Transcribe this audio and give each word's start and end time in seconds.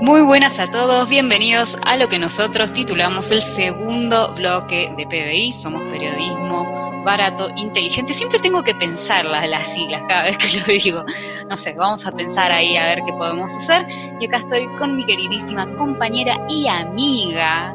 Muy 0.00 0.22
buenas 0.22 0.60
a 0.60 0.68
todos, 0.68 1.08
bienvenidos 1.08 1.76
a 1.84 1.96
lo 1.96 2.08
que 2.08 2.20
nosotros 2.20 2.72
titulamos 2.72 3.32
el 3.32 3.42
segundo 3.42 4.32
bloque 4.32 4.94
de 4.96 5.06
PBI. 5.06 5.52
Somos 5.52 5.82
periodismo 5.82 7.02
barato, 7.04 7.48
inteligente. 7.56 8.14
Siempre 8.14 8.38
tengo 8.38 8.62
que 8.62 8.76
pensar 8.76 9.24
las, 9.24 9.48
las 9.48 9.72
siglas 9.72 10.04
cada 10.08 10.22
vez 10.22 10.38
que 10.38 10.46
lo 10.60 10.66
digo. 10.66 11.04
No 11.48 11.56
sé, 11.56 11.74
vamos 11.76 12.06
a 12.06 12.12
pensar 12.12 12.52
ahí 12.52 12.76
a 12.76 12.86
ver 12.86 13.02
qué 13.04 13.12
podemos 13.12 13.52
hacer. 13.56 13.86
Y 14.20 14.26
acá 14.26 14.36
estoy 14.36 14.68
con 14.76 14.94
mi 14.94 15.04
queridísima 15.04 15.66
compañera 15.76 16.38
y 16.48 16.68
amiga, 16.68 17.74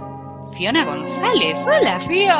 Fiona 0.50 0.86
González. 0.86 1.66
Hola, 1.68 2.00
Fio. 2.00 2.38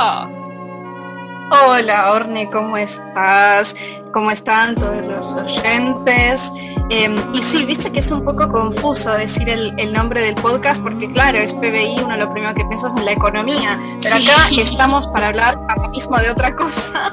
Hola 1.52 2.14
Orne, 2.14 2.50
¿cómo 2.50 2.78
estás? 2.78 3.76
¿Cómo 4.14 4.30
están 4.30 4.76
todos 4.76 5.04
los 5.06 5.32
oyentes? 5.32 6.52
Em, 6.90 7.16
y 7.34 7.42
sí, 7.42 7.66
viste 7.66 7.92
que 7.92 8.00
es 8.00 8.12
un 8.12 8.24
poco 8.24 8.48
confuso 8.48 9.12
decir 9.12 9.50
el, 9.50 9.92
nombre 9.92 10.22
del 10.22 10.36
podcast 10.36 10.82
porque 10.84 11.12
claro, 11.12 11.40
es 11.40 11.54
PBI, 11.54 12.02
uno 12.04 12.16
lo 12.18 12.32
primero 12.32 12.54
que 12.54 12.64
piensas 12.66 12.96
en 12.96 13.06
la 13.06 13.14
economía, 13.14 13.80
pero 14.02 14.16
acá 14.16 14.50
estamos 14.56 15.08
para 15.08 15.30
hablar 15.30 15.58
ahora 15.68 15.88
mismo 15.88 16.16
de 16.18 16.30
otra 16.30 16.56
cosa. 16.56 17.12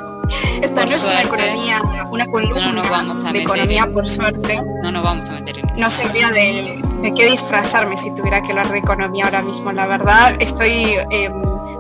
Esta 0.61 0.85
no 0.85 0.91
es 0.91 1.05
una 1.05 1.23
economía, 1.23 1.83
una 2.11 2.27
columna 2.27 2.73
no, 2.73 2.83
vamos 2.91 3.25
a 3.25 3.33
de 3.33 3.43
economía 3.43 3.87
por 3.87 4.07
suerte. 4.07 4.61
No 4.83 4.93
nos 4.93 5.03
vamos 5.03 5.30
a 5.30 5.33
meter 5.33 5.59
en 5.59 5.71
eso. 5.71 5.80
No 5.80 5.91
sabría 5.91 6.29
de, 6.29 6.83
de, 7.01 7.15
qué 7.15 7.30
disfrazarme 7.30 7.97
si 7.97 8.15
tuviera 8.15 8.43
que 8.43 8.53
hablar 8.53 8.69
de 8.71 8.79
economía 8.79 9.25
ahora 9.25 9.43
mismo, 9.43 9.73
la 9.73 9.87
verdad. 9.87 10.35
Estoy... 10.39 10.99
Eh, 11.11 11.30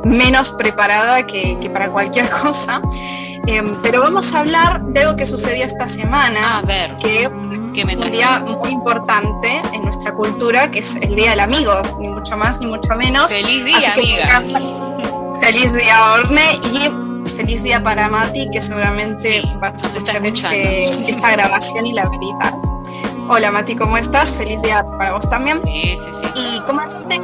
menos 0.04 0.52
preparada 0.52 1.26
que, 1.26 1.70
para 1.72 1.90
cualquier 1.90 2.28
cosa. 2.42 2.80
Em, 3.46 3.74
pero 3.82 4.00
vamos 4.00 4.32
a 4.34 4.40
hablar 4.40 4.82
de 4.86 5.00
algo 5.00 5.16
que 5.16 5.26
sucedió 5.26 5.64
esta 5.64 5.88
semana, 5.88 6.58
a 6.58 6.62
ver, 6.62 6.96
que 6.98 7.28
me 7.84 7.96
un 7.96 8.10
día 8.10 8.40
muy 8.40 8.70
importante 8.70 9.62
en 9.72 9.82
nuestra 9.84 10.12
cultura, 10.12 10.70
que 10.70 10.80
es 10.80 10.96
el 10.96 11.14
Día 11.14 11.30
del 11.30 11.40
Amigo, 11.40 11.80
ni 11.98 12.08
mucho 12.08 12.36
más 12.36 12.60
ni 12.60 12.66
mucho 12.66 12.94
menos. 12.96 13.30
Feliz 13.30 13.64
día, 13.64 13.92
amiga. 13.92 14.42
Feliz 15.40 15.72
día, 15.72 16.12
Orne, 16.12 16.60
y 16.64 17.30
feliz 17.30 17.62
día 17.62 17.82
para 17.82 18.08
Mati, 18.08 18.50
que 18.50 18.60
seguramente 18.60 19.42
va 19.62 19.68
a 19.68 19.86
escuchar 19.86 20.24
este, 20.26 20.82
esta 20.82 21.30
grabación 21.30 21.86
y 21.86 21.94
la 21.94 22.06
verita. 22.08 22.54
Hola 23.28 23.50
Mati, 23.50 23.74
¿cómo 23.74 23.96
estás? 23.96 24.30
Feliz 24.30 24.60
día 24.60 24.84
para 24.98 25.12
vos 25.12 25.28
también. 25.30 25.62
Sí, 25.62 25.96
sí, 25.96 26.10
sí. 26.12 26.28
¿Y 26.34 26.60
cómo 26.66 26.82
este 26.82 27.18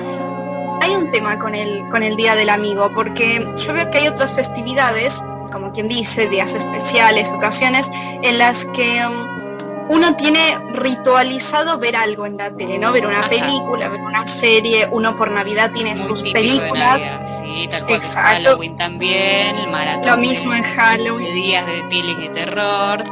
hay 0.81 0.95
un 0.95 1.11
tema 1.11 1.39
con 1.39 1.55
el, 1.55 1.87
con 1.91 2.03
el 2.03 2.17
Día 2.17 2.37
del 2.37 2.49
Amigo, 2.49 2.91
porque 2.95 3.47
yo 3.57 3.73
veo 3.73 3.91
que 3.91 3.99
hay 3.99 4.09
otras 4.09 4.33
festividades, 4.33 5.23
como 5.57 5.73
quien 5.73 5.89
dice, 5.89 6.29
días 6.29 6.55
especiales, 6.55 7.33
ocasiones, 7.33 7.91
en 8.21 8.37
las 8.37 8.67
que 8.67 9.03
um, 9.07 9.89
uno 9.89 10.15
tiene 10.15 10.59
ritualizado 10.75 11.79
ver 11.79 11.97
algo 11.97 12.27
en 12.27 12.37
la 12.37 12.55
tele, 12.55 12.79
¿no? 12.79 12.93
Ver 12.93 13.07
una 13.07 13.27
película, 13.27 13.89
ver 13.89 14.03
una 14.03 14.27
serie, 14.27 14.87
uno 14.93 15.17
por 15.17 15.31
Navidad 15.31 15.71
tiene 15.73 15.97
sus 15.97 16.21
películas. 16.25 17.19
Sí, 17.43 17.69
tal 17.71 17.87
cual 17.87 18.03
Halloween 18.03 18.77
también, 18.77 19.57
el 19.57 19.71
maratón. 19.71 20.11
Lo 20.11 20.17
mismo 20.19 20.53
en 20.53 20.63
Halloween. 20.63 21.25
De 21.25 21.33
días 21.33 21.67
de 21.67 21.89
feeling 21.89 22.23
y 22.23 22.29
terror. 22.29 23.03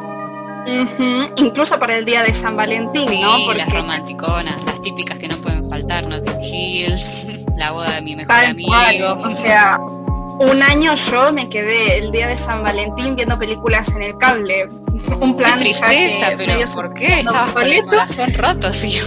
Incluso 1.37 1.79
para 1.79 1.97
el 1.97 2.05
día 2.05 2.23
de 2.25 2.35
San 2.35 2.59
Valentín, 2.59 3.23
¿no? 3.23 3.39
Porque... 3.47 3.57
las 3.57 3.73
romanticonas, 3.73 4.63
las 4.67 4.83
típicas 4.83 5.19
que 5.19 5.29
no 5.29 5.39
pueden 5.39 5.67
faltar, 5.71 6.07
Notting 6.07 6.43
Hills, 6.43 7.47
la 7.57 7.71
boda 7.71 7.93
de 7.93 8.03
mi 8.03 8.17
mejor 8.17 8.35
amigo. 8.35 9.15
o 9.15 9.31
sea, 9.31 9.79
un 10.41 10.63
año 10.63 10.95
yo 10.95 11.33
me 11.33 11.49
quedé 11.49 11.99
el 11.99 12.11
día 12.11 12.27
de 12.27 12.37
San 12.37 12.63
Valentín 12.63 13.17
viendo 13.17 13.39
películas 13.39 13.89
en 13.95 14.03
el 14.03 14.17
cable. 14.19 14.69
Un 15.21 15.37
plan 15.37 15.59
qué 15.59 15.65
tristeza, 15.65 16.33
pero 16.37 16.55
¿por 16.75 16.95
qué? 16.95 17.21
Estabas 17.21 17.53
con 17.53 17.67
el 17.67 17.85
corazón 17.85 18.35
roto, 18.35 18.73
sí. 18.73 19.01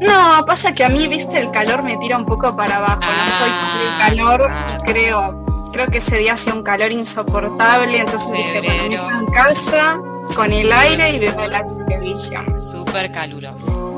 No, 0.00 0.44
pasa 0.46 0.74
que 0.74 0.84
a 0.84 0.88
mí, 0.88 1.08
viste, 1.08 1.38
el 1.38 1.50
calor 1.50 1.82
me 1.82 1.96
tira 1.96 2.18
un 2.18 2.26
poco 2.26 2.54
para 2.54 2.76
abajo. 2.76 3.00
no 3.00 3.30
soy 3.38 3.48
de 3.48 3.54
ah, 3.54 3.98
calor 3.98 4.50
y 4.68 4.90
creo 4.90 5.44
creo 5.74 5.88
que 5.88 5.98
ese 5.98 6.18
día 6.18 6.34
hacía 6.34 6.54
un 6.54 6.62
calor 6.62 6.92
insoportable, 6.92 7.98
entonces 7.98 8.32
dije, 8.32 8.60
bueno, 8.60 9.08
me 9.08 9.18
en 9.18 9.26
casa 9.26 9.98
con 10.36 10.52
el 10.52 10.72
aire 10.72 11.10
y 11.16 11.18
viendo 11.18 11.48
la 11.48 11.66
televisión. 11.66 12.46
Súper 12.58 13.10
caluroso. 13.10 13.93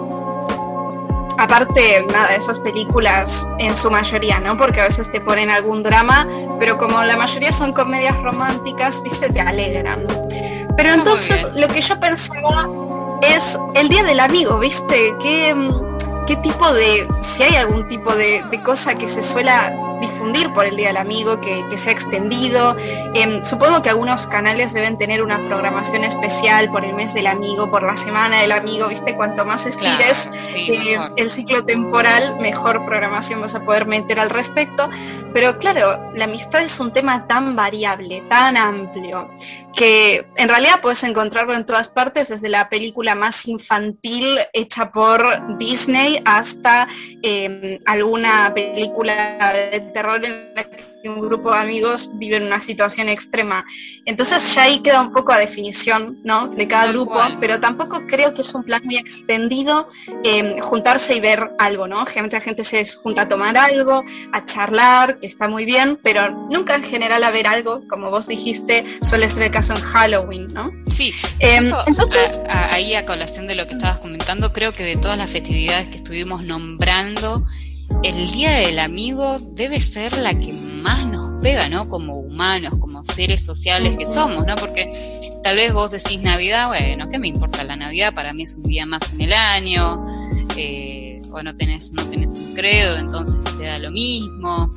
Aparte, 1.39 2.05
nada, 2.11 2.35
esas 2.35 2.59
películas 2.59 3.47
en 3.59 3.75
su 3.75 3.91
mayoría, 3.91 4.41
¿no? 4.41 4.57
Porque 4.57 4.81
a 4.81 4.85
veces 4.85 5.11
te 5.11 5.21
ponen 5.21 5.51
algún 5.51 5.83
drama, 5.83 6.27
pero 6.59 6.79
como 6.79 7.03
la 7.05 7.17
mayoría 7.17 7.53
son 7.53 7.73
comedias 7.73 8.17
románticas, 8.23 9.03
viste, 9.03 9.29
te 9.29 9.41
alegran. 9.41 10.05
Pero 10.77 10.91
entonces 10.93 11.47
lo 11.55 11.69
que 11.69 11.81
yo 11.81 11.99
pensaba 12.01 12.69
es 13.23 13.59
el 13.75 13.89
Día 13.89 14.05
del 14.05 14.21
Amigo, 14.21 14.59
¿viste? 14.59 15.15
¿Qué, 15.21 15.55
qué 16.27 16.37
tipo 16.37 16.73
de, 16.73 17.07
si 17.23 17.43
hay 17.43 17.57
algún 17.57 17.87
tipo 17.89 18.15
de, 18.15 18.43
de 18.51 18.63
cosa 18.63 18.95
que 18.95 19.09
se 19.09 19.23
suela 19.23 19.73
difundir 20.01 20.53
por 20.53 20.67
el 20.67 20.77
Día 20.77 20.89
del 20.89 20.97
Amigo, 20.97 21.41
que, 21.41 21.65
se 21.77 21.91
ha 21.91 21.93
extendido. 21.93 22.77
Em, 23.15 23.43
supongo 23.43 23.83
que 23.83 23.91
algunos 23.91 24.27
canales 24.27 24.73
deben 24.73 24.97
tener 24.97 25.23
una 25.23 25.37
programación 25.37 26.05
especial 26.05 26.71
por 26.71 26.85
el 26.85 26.95
mes 26.95 27.13
del 27.13 27.27
amigo, 27.27 27.71
por 27.71 27.83
la 27.83 27.97
semana 27.97 28.41
del 28.41 28.53
amigo, 28.53 28.89
¿viste? 28.89 29.15
Cuanto 29.15 29.45
más 29.45 29.67
estires 29.67 30.31
eh, 30.55 30.99
el 31.17 31.29
ciclo 31.29 31.65
temporal, 31.65 32.37
mejor 32.41 32.85
programación 32.87 33.43
vas 33.43 33.55
a 33.55 33.63
poder 33.63 33.87
meter 33.87 34.19
al 34.19 34.31
respecto. 34.31 34.89
Pero 35.35 35.59
claro, 35.59 36.13
la 36.15 36.25
amistad 36.25 36.63
es 36.63 36.81
un 36.81 36.93
tema 36.93 37.27
tan 37.27 37.55
variable, 37.55 38.23
tan 38.29 38.57
amplio, 38.57 39.29
que 39.75 40.27
en 40.37 40.49
realidad 40.49 40.81
puedes 40.81 41.05
encontrarlo 41.05 41.55
en 41.55 41.67
todas 41.67 41.89
partes, 41.89 42.29
desde 42.29 42.49
la 42.49 42.69
película 42.69 43.15
más 43.15 43.47
infantil 43.47 44.39
hecha 44.53 44.91
por 44.91 45.59
Disney 45.59 46.23
hasta 46.25 46.89
em, 47.23 47.79
alguna 47.85 48.53
película 48.55 49.39
de 49.71 49.81
terror 49.93 50.25
en 50.25 50.55
la 50.55 50.65
que 50.65 50.97
un 51.09 51.21
grupo 51.21 51.53
de 51.53 51.59
amigos 51.59 52.11
vive 52.15 52.37
en 52.37 52.45
una 52.45 52.61
situación 52.61 53.09
extrema. 53.09 53.65
Entonces 54.05 54.55
ya 54.55 54.63
ahí 54.63 54.81
queda 54.81 55.01
un 55.01 55.13
poco 55.13 55.33
a 55.33 55.39
definición 55.39 56.19
¿no? 56.25 56.49
de 56.49 56.67
cada 56.69 56.89
grupo, 56.89 57.19
pero 57.41 57.61
tampoco 57.61 58.07
creo 58.07 58.35
que 58.35 58.43
es 58.43 58.55
un 58.55 58.65
plan 58.65 58.83
muy 58.85 58.97
extendido 58.97 59.89
em, 60.25 60.59
juntarse 60.59 61.15
y 61.15 61.21
ver 61.21 61.51
algo, 61.59 61.87
¿no? 61.87 62.05
Gente, 62.07 62.37
la 62.37 62.41
gente 62.41 62.65
se 62.65 62.85
junta 62.85 63.23
a 63.23 63.29
tomar 63.29 63.57
algo, 63.57 64.05
a 64.33 64.45
charlar, 64.45 65.19
que 65.19 65.27
está 65.27 65.49
muy 65.49 65.65
bien, 65.65 65.99
pero 66.03 66.31
nunca 66.49 66.75
en 66.75 66.83
general 66.83 67.25
a 67.25 67.31
ver 67.31 67.47
algo, 67.47 67.83
como 67.89 68.11
vos 68.11 68.27
dijiste, 68.27 68.85
suele 69.03 69.29
ser 69.31 69.45
el 69.45 69.51
caso 69.51 69.75
en 69.75 69.81
Halloween, 69.81 70.49
¿no? 70.49 70.71
Sí, 70.91 71.15
em, 71.39 71.71
entonces... 71.87 72.41
ahí 72.49 72.95
a 72.95 73.07
colación 73.07 73.47
de 73.47 73.55
lo 73.55 73.67
que 73.67 73.75
estabas 73.75 73.99
comentando, 73.99 74.53
creo 74.53 74.73
que 74.73 74.83
de 74.83 74.97
todas 74.97 75.19
las 75.19 75.31
festividades 75.31 75.89
que 75.89 75.97
estuvimos 75.97 76.43
nombrando, 76.43 77.45
el 78.03 78.31
Día 78.33 78.53
del 78.53 78.79
Amigo 78.79 79.39
debe 79.39 79.81
ser 79.81 80.17
la 80.19 80.35
que 80.35 80.53
más 80.53 81.07
nos 81.07 81.43
pega, 81.43 81.69
¿no? 81.69 81.89
Como 81.89 82.19
humanos, 82.21 82.75
como 82.79 83.05
seres 83.05 83.45
sociales 83.45 83.97
que 83.97 84.07
somos, 84.07 84.47
¿no? 84.47 84.57
Porque 84.57 84.89
tal 85.43 85.57
vez 85.57 85.73
vos 85.73 85.91
decís 85.91 86.21
Navidad, 86.21 86.69
bueno, 86.69 87.09
¿qué 87.09 87.19
me 87.19 87.29
importa 87.29 87.65
la 87.65 87.77
Navidad? 87.77 88.15
Para 88.15 88.33
mí 88.33 88.43
es 88.43 88.57
un 88.57 88.65
día 88.65 88.87
más 88.87 89.13
en 89.13 89.21
el 89.21 89.33
año. 89.33 90.05
Eh, 90.57 90.96
o 91.33 91.43
no 91.43 91.55
tenés, 91.55 91.93
no 91.93 92.07
tenés 92.09 92.33
un 92.33 92.55
credo, 92.55 92.97
entonces 92.97 93.37
te 93.57 93.65
da 93.65 93.79
lo 93.79 93.91
mismo. 93.91 94.73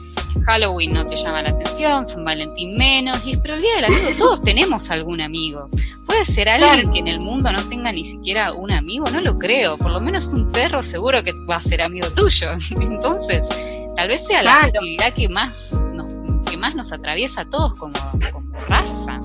Halloween 0.46 0.94
no 0.94 1.06
te 1.06 1.16
llama 1.16 1.42
la 1.42 1.50
atención, 1.50 2.06
San 2.06 2.24
Valentín 2.24 2.78
menos, 2.78 3.26
y 3.28 3.36
pero 3.38 3.56
el 3.56 3.62
día 3.62 3.76
del 3.76 3.86
amigo 3.86 4.10
todos 4.18 4.42
tenemos 4.42 4.90
algún 4.92 5.22
amigo. 5.22 5.70
Puede 6.06 6.26
ser 6.26 6.50
alguien 6.50 6.92
que 6.92 7.00
en 7.00 7.08
el 7.08 7.20
mundo 7.20 7.52
no 7.52 7.68
tenga 7.68 7.92
ni 7.92 8.04
siquiera 8.04 8.54
un 8.54 8.72
amigo, 8.72 9.10
no 9.10 9.22
lo 9.22 9.38
creo. 9.38 9.78
Por 9.78 9.92
lo 9.92 10.00
menos 10.00 10.34
un 10.34 10.52
perro 10.52 10.82
seguro 10.82 11.24
que 11.24 11.34
va 11.50 11.56
a 11.56 11.60
ser 11.60 11.82
amigo 11.82 12.10
tuyo. 12.12 12.50
Entonces, 12.82 13.48
tal 13.96 14.08
vez 14.08 14.26
sea 14.26 14.42
la 14.42 14.64
actividad 14.64 15.14
que 15.14 15.30
más 15.30 15.74
nos, 15.94 16.08
que 16.50 16.58
más 16.58 16.76
nos 16.76 16.92
atraviesa 16.92 17.42
a 17.42 17.50
todos 17.50 17.76
como, 17.76 18.00
como 18.32 18.52
raza 18.68 19.20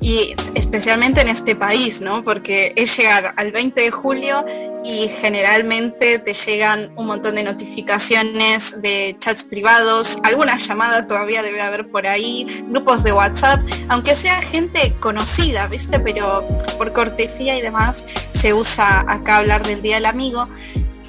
y 0.00 0.34
especialmente 0.54 1.20
en 1.20 1.28
este 1.28 1.56
país, 1.56 2.00
¿no? 2.00 2.22
Porque 2.22 2.72
es 2.76 2.96
llegar 2.96 3.34
al 3.36 3.50
20 3.50 3.80
de 3.80 3.90
julio 3.90 4.44
y 4.84 5.08
generalmente 5.08 6.18
te 6.18 6.32
llegan 6.32 6.92
un 6.96 7.06
montón 7.06 7.34
de 7.34 7.42
notificaciones 7.42 8.80
de 8.82 9.16
chats 9.18 9.42
privados, 9.42 10.18
alguna 10.22 10.58
llamada 10.58 11.06
todavía 11.06 11.42
debe 11.42 11.60
haber 11.60 11.88
por 11.88 12.06
ahí, 12.06 12.46
grupos 12.68 13.02
de 13.02 13.12
WhatsApp, 13.12 13.60
aunque 13.88 14.14
sea 14.14 14.40
gente 14.42 14.94
conocida, 15.00 15.66
¿viste? 15.66 15.98
Pero 15.98 16.46
por 16.78 16.92
cortesía 16.92 17.58
y 17.58 17.62
demás 17.62 18.06
se 18.30 18.54
usa 18.54 19.04
acá 19.08 19.38
hablar 19.38 19.66
del 19.66 19.82
Día 19.82 19.96
del 19.96 20.06
Amigo. 20.06 20.48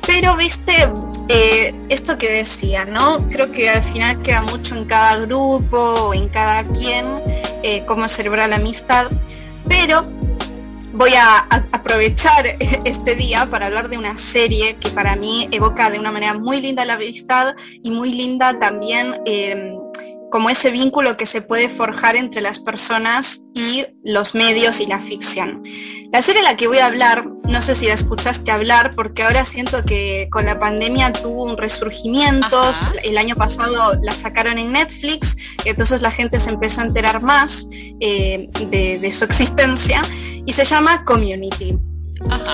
Pero, 0.07 0.38
viste, 0.38 0.89
eh, 1.27 1.75
esto 1.89 2.18
que 2.18 2.31
decía, 2.31 2.86
¿no? 2.86 3.18
Creo 3.30 3.51
que 3.51 3.69
al 3.69 3.83
final 3.83 4.21
queda 4.21 4.42
mucho 4.42 4.75
en 4.75 4.86
cada 4.86 5.18
grupo 5.18 5.77
o 5.77 6.13
en 6.13 6.30
cada 6.30 6.63
quien 6.63 7.06
eh, 7.62 7.83
cómo 7.86 8.07
celebrar 8.07 8.50
la 8.50 8.56
amistad. 8.56 9.07
Pero 9.68 10.01
voy 10.94 11.13
a, 11.13 11.39
aprovechar 11.71 12.45
este 12.86 13.15
día 13.15 13.48
para 13.51 13.68
hablar 13.68 13.89
de 13.89 13.98
una 13.98 14.18
serie 14.18 14.77
que 14.77 14.89
para 14.89 15.15
mí 15.18 15.50
evoca 15.51 15.89
de 15.89 16.00
una 16.00 16.12
manera 16.12 16.33
muy 16.33 16.62
linda 16.62 16.86
la 16.86 16.94
amistad 16.94 17.53
y 17.83 17.92
muy 17.92 18.13
linda 18.13 18.57
también 18.57 19.21
em, 19.25 19.75
como 20.31 20.50
ese 20.50 20.71
vínculo 20.71 21.18
que 21.18 21.25
se 21.25 21.42
puede 21.42 21.69
forjar 21.69 22.15
entre 22.15 22.42
las 22.42 22.60
personas 22.60 23.42
y 23.53 23.86
los 24.03 24.33
medios 24.33 24.80
y 24.80 24.86
la 24.86 25.00
ficción. 25.00 25.63
La 26.12 26.21
serie 26.21 26.42
de 26.42 26.48
la 26.48 26.56
que 26.56 26.68
voy 26.68 26.77
a 26.77 26.86
hablar 26.86 27.25
no 27.47 27.61
sé 27.61 27.75
si 27.75 27.88
la 27.88 27.94
escuchaste 27.94 28.51
hablar, 28.51 28.91
porque 28.95 29.23
ahora 29.23 29.45
siento 29.45 29.83
que 29.83 30.27
con 30.31 30.45
la 30.45 30.59
pandemia 30.59 31.13
tuvo 31.13 31.44
un 31.44 31.57
resurgimiento. 31.57 32.61
El 33.03 33.17
año 33.17 33.35
pasado 33.35 33.94
la 34.01 34.13
sacaron 34.13 34.57
en 34.57 34.71
Netflix, 34.71 35.38
entonces 35.65 36.01
la 36.01 36.11
gente 36.11 36.39
se 36.39 36.49
empezó 36.49 36.81
a 36.81 36.85
enterar 36.85 37.21
más 37.21 37.67
eh, 37.99 38.49
de, 38.69 39.11
su 39.11 39.25
existencia 39.25 40.01
y 40.45 40.53
se 40.53 40.65
llama 40.65 41.03
Community. 41.05 41.77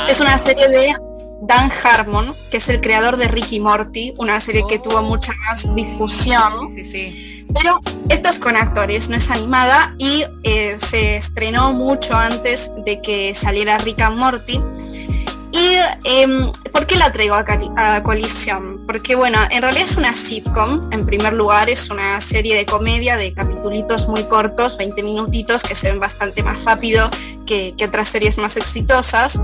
Es 0.08 0.20
una 0.20 0.38
serie 0.38 0.68
de 0.68 0.96
Dan 1.46 1.72
Harmon, 1.84 2.34
que 2.52 2.58
es 2.58 2.70
el 2.70 2.80
creador 2.80 3.18
de 3.18 3.28
Ricky 3.28 3.60
Morty, 3.60 4.14
una 4.18 4.40
serie 4.40 4.64
que 4.68 4.80
tuvo 4.80 5.02
mucha 5.02 5.34
más 5.48 5.74
difusión. 5.76 6.72
Sí, 6.74 6.86
sí. 6.86 7.46
Pero 7.54 7.80
esto 8.10 8.30
es 8.30 8.40
con 8.40 8.56
actores, 8.56 9.10
no 9.10 9.18
es 9.18 9.30
animada 9.30 9.94
y 9.98 10.24
eh, 10.44 10.76
se 10.78 11.18
estrenó 11.18 11.74
mucho 11.74 12.16
antes 12.16 12.72
de 12.86 13.02
que 13.02 13.36
saliera 13.36 13.78
Rick 13.80 14.00
and 14.00 14.18
Morty. 14.18 14.60
¿Y 15.52 15.76
em, 16.06 16.52
por 16.72 16.88
qué 16.88 16.96
la 16.96 17.12
traigo 17.12 17.36
a, 17.36 17.46
a, 17.78 18.02
Coalición? 18.02 18.73
Porque, 18.86 19.16
bueno, 19.16 19.40
en 19.50 19.62
realidad 19.62 19.86
es 19.86 19.98
una 19.98 20.14
sitcom, 20.14 20.92
en 20.92 21.06
primer 21.06 21.34
lugar, 21.34 21.70
es 21.70 21.90
una 21.90 22.20
serie 22.20 22.56
de 22.56 22.66
comedia 22.66 23.16
de 23.16 23.34
capitulitos 23.34 24.08
muy 24.08 24.24
cortos, 24.26 24.78
20 24.78 25.02
minutitos, 25.04 25.64
que 25.64 25.74
se 25.74 25.90
ven 25.90 26.00
bastante 26.00 26.44
más 26.44 26.64
rápido 26.66 27.10
que, 27.46 27.74
otras 27.84 28.10
series 28.10 28.38
más 28.38 28.58
exitosas 28.58 29.40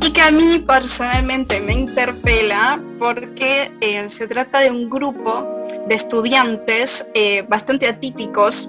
y 0.00 0.10
que 0.10 0.20
a 0.20 0.30
mí 0.30 0.64
personalmente 0.66 1.60
me 1.60 1.72
interpela 1.72 2.80
porque 2.98 3.70
eh, 3.80 4.08
se 4.08 4.26
trata 4.26 4.60
de 4.60 4.70
un 4.70 4.90
grupo 4.90 5.46
de 5.88 5.94
estudiantes 5.94 7.06
eh, 7.14 7.44
bastante 7.48 7.86
atípicos 7.86 8.68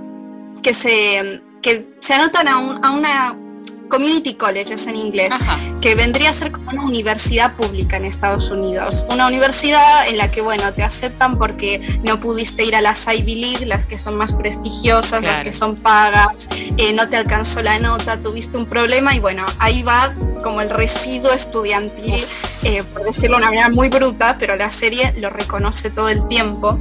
que 0.61 0.73
se, 0.73 1.41
que 1.61 1.87
se 1.99 2.13
anotan 2.13 2.47
a, 2.47 2.55
a 2.81 2.91
una 2.91 3.37
community 3.87 4.33
colleges 4.35 4.87
en 4.87 4.95
inglés, 4.95 5.33
que 5.81 5.95
vendría 5.95 6.29
a 6.29 6.33
ser 6.33 6.51
como 6.51 6.71
una 6.71 6.85
universidad 6.85 7.55
pública 7.55 7.97
en 7.97 8.05
Estados 8.05 8.51
Unidos. 8.51 9.05
Una 9.09 9.27
universidad 9.27 10.07
en 10.07 10.17
la 10.17 10.31
que, 10.31 10.41
bueno, 10.41 10.73
te 10.73 10.83
aceptan 10.83 11.37
porque 11.37 11.99
no 12.03 12.19
pudiste 12.19 12.63
ir 12.63 12.75
a 12.75 12.81
las 12.81 13.07
Ivy 13.07 13.35
League, 13.35 13.65
las 13.65 13.85
que 13.85 13.97
son 13.97 14.15
más 14.15 14.33
prestigiosas, 14.33 15.23
las 15.23 15.41
que 15.41 15.51
son 15.51 15.75
pagas, 15.75 16.49
eh, 16.77 16.93
no 16.93 17.07
te 17.09 17.17
alcanzó 17.17 17.61
la 17.61 17.79
nota, 17.79 18.21
tuviste 18.21 18.57
un 18.57 18.65
problema 18.65 19.15
y 19.15 19.19
bueno, 19.19 19.45
ahí 19.59 19.83
va 19.83 20.13
como 20.43 20.61
el 20.61 20.69
residuo 20.69 21.31
estudiantil, 21.31 22.23
eh, 22.63 22.83
por 22.93 23.03
decirlo 23.03 23.37
de 23.37 23.43
una 23.43 23.49
manera 23.49 23.69
muy 23.69 23.89
bruta, 23.89 24.37
pero 24.39 24.55
la 24.55 24.71
serie 24.71 25.13
lo 25.17 25.29
reconoce 25.29 25.89
todo 25.89 26.09
el 26.09 26.27
tiempo 26.27 26.79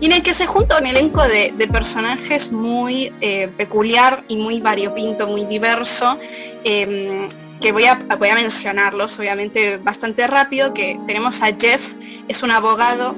y 0.00 0.06
en 0.06 0.12
el 0.12 0.22
que 0.22 0.34
se 0.34 0.46
junta 0.46 0.78
un 0.78 0.86
elenco 0.86 1.22
de, 1.22 1.52
personajes 1.70 2.52
muy 2.52 3.12
eh, 3.20 3.48
peculiar 3.56 4.24
y 4.28 4.36
muy 4.36 4.60
variopinto, 4.60 5.26
muy 5.26 5.44
diverso. 5.44 6.18
Em, 6.64 7.28
que 7.60 7.72
voy 7.72 7.86
a, 7.86 7.94
voy 8.18 8.28
a 8.28 8.34
mencionarlos 8.34 9.18
obviamente 9.18 9.78
bastante 9.78 10.26
rápido, 10.26 10.74
que 10.74 11.00
tenemos 11.06 11.42
a 11.42 11.46
Jeff, 11.58 11.94
es 12.28 12.42
un 12.42 12.50
abogado 12.50 13.14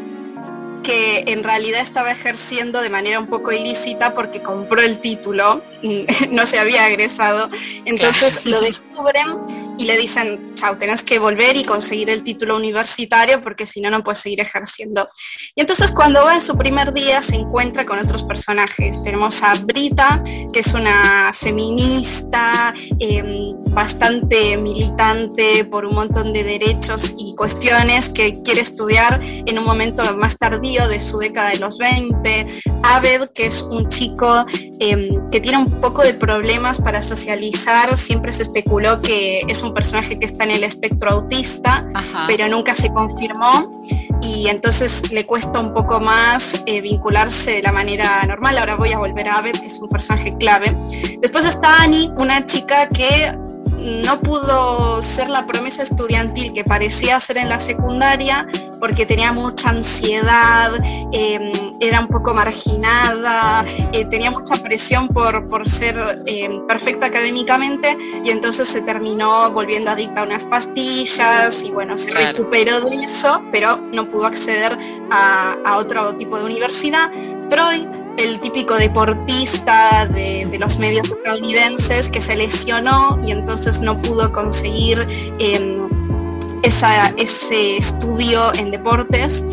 que 0.88 1.24
en 1.26 1.44
realidad 1.44 1.82
estaba 1.82 2.10
ejerciendo 2.10 2.80
de 2.80 2.88
manera 2.88 3.20
un 3.20 3.26
poco 3.26 3.52
ilícita 3.52 4.14
porque 4.14 4.42
compró 4.42 4.80
el 4.80 5.00
título, 5.00 5.62
no 6.30 6.46
se 6.46 6.58
había 6.58 6.88
egresado, 6.88 7.50
entonces 7.84 8.46
lo 8.46 8.58
descubren 8.62 9.26
y 9.76 9.84
le 9.84 9.96
dicen, 9.96 10.54
chao, 10.54 10.76
tenés 10.76 11.02
que 11.02 11.18
volver 11.18 11.56
y 11.56 11.64
conseguir 11.64 12.10
el 12.10 12.24
título 12.24 12.56
universitario 12.56 13.40
porque 13.40 13.64
si 13.64 13.80
no, 13.80 13.90
no 13.90 14.02
puedes 14.02 14.18
seguir 14.18 14.40
ejerciendo. 14.40 15.08
Y 15.54 15.60
entonces 15.60 15.92
cuando 15.92 16.24
va 16.24 16.34
en 16.34 16.40
su 16.40 16.54
primer 16.54 16.92
día 16.92 17.22
se 17.22 17.36
encuentra 17.36 17.84
con 17.84 17.98
otros 17.98 18.24
personajes. 18.24 19.02
Tenemos 19.02 19.42
a 19.42 19.54
Brita, 19.54 20.22
que 20.52 20.60
es 20.60 20.74
una 20.74 21.32
feminista, 21.32 22.72
em, 22.98 23.50
bastante 23.72 24.56
militante 24.56 25.64
por 25.64 25.84
un 25.84 25.94
montón 25.94 26.32
de 26.32 26.42
derechos 26.42 27.14
y 27.16 27.34
cuestiones 27.36 28.08
que 28.08 28.42
quiere 28.42 28.62
estudiar 28.62 29.20
en 29.22 29.58
un 29.58 29.64
momento 29.64 30.16
más 30.16 30.38
tardío 30.38 30.77
de 30.86 31.00
su 31.00 31.18
década 31.18 31.50
de 31.50 31.58
los 31.58 31.78
20. 31.78 32.46
Abed, 32.82 33.30
que 33.34 33.46
es 33.46 33.62
un 33.62 33.88
chico 33.88 34.44
em, 34.78 35.24
que 35.30 35.40
tiene 35.40 35.58
un 35.58 35.80
poco 35.80 36.02
de 36.02 36.14
problemas 36.14 36.80
para 36.80 37.02
socializar, 37.02 37.96
siempre 37.98 38.30
se 38.30 38.44
especuló 38.44 39.00
que 39.00 39.42
es 39.48 39.62
un 39.62 39.74
personaje 39.74 40.16
que 40.16 40.26
está 40.26 40.44
en 40.44 40.52
el 40.52 40.64
espectro 40.64 41.10
autista, 41.10 41.88
pero 42.26 42.48
nunca 42.48 42.74
se 42.74 42.92
confirmó 42.92 43.72
y 44.20 44.48
entonces 44.48 45.10
le 45.10 45.26
cuesta 45.26 45.58
un 45.60 45.72
poco 45.72 46.00
más 46.00 46.62
eh, 46.66 46.80
vincularse 46.80 47.52
de 47.52 47.62
la 47.62 47.72
manera 47.72 48.22
normal. 48.26 48.58
Ahora 48.58 48.76
voy 48.76 48.92
a 48.92 48.98
volver 48.98 49.28
a 49.28 49.40
ver 49.40 49.58
que 49.60 49.66
es 49.66 49.78
un 49.78 49.88
personaje 49.88 50.36
clave. 50.38 50.74
Después 51.20 51.44
está 51.44 51.82
Annie, 51.82 52.10
una 52.16 52.46
chica 52.46 52.88
que 52.88 53.30
no 53.78 54.20
pudo 54.20 55.00
ser 55.02 55.28
la 55.28 55.46
promesa 55.46 55.82
estudiantil 55.82 56.52
que 56.52 56.64
parecía 56.64 57.18
ser 57.20 57.38
en 57.38 57.48
la 57.48 57.58
secundaria 57.58 58.46
porque 58.80 59.06
tenía 59.06 59.32
mucha 59.32 59.70
ansiedad, 59.70 60.72
em, 61.12 61.72
era 61.80 62.00
un 62.00 62.08
poco 62.08 62.34
marginada, 62.34 63.64
eh, 63.92 64.04
tenía 64.06 64.30
mucha 64.30 64.54
presión 64.56 65.08
por, 65.08 65.46
por 65.48 65.68
ser 65.68 65.96
em, 66.26 66.66
perfecta 66.66 67.06
académicamente 67.06 67.96
y 68.24 68.30
entonces 68.30 68.68
se 68.68 68.82
terminó 68.82 69.50
volviendo 69.50 69.90
adicta 69.90 70.20
a 70.20 70.24
unas 70.24 70.44
pastillas 70.46 71.64
y 71.64 71.70
bueno, 71.70 71.96
se 71.96 72.10
recuperó 72.10 72.80
de 72.82 73.04
eso, 73.04 73.42
pero 73.52 73.76
no 73.92 74.08
pudo 74.08 74.26
acceder 74.26 74.78
a, 75.10 75.56
a 75.64 75.76
otro 75.76 76.14
tipo 76.16 76.38
de 76.38 76.44
universidad. 76.44 77.10
Troy 77.48 77.88
el 78.18 78.40
típico 78.40 78.76
deportista 78.76 80.06
de, 80.06 80.58
los 80.58 80.78
medios 80.78 81.08
estadounidenses 81.10 82.08
que 82.08 82.20
se 82.20 82.36
lesionó 82.36 83.18
y 83.22 83.30
entonces 83.30 83.80
no 83.80 84.00
pudo 84.02 84.32
conseguir 84.32 85.06
em, 85.38 85.88
ese 86.62 87.76
estudio 87.76 88.52
en 88.54 88.72
deportes. 88.72 89.44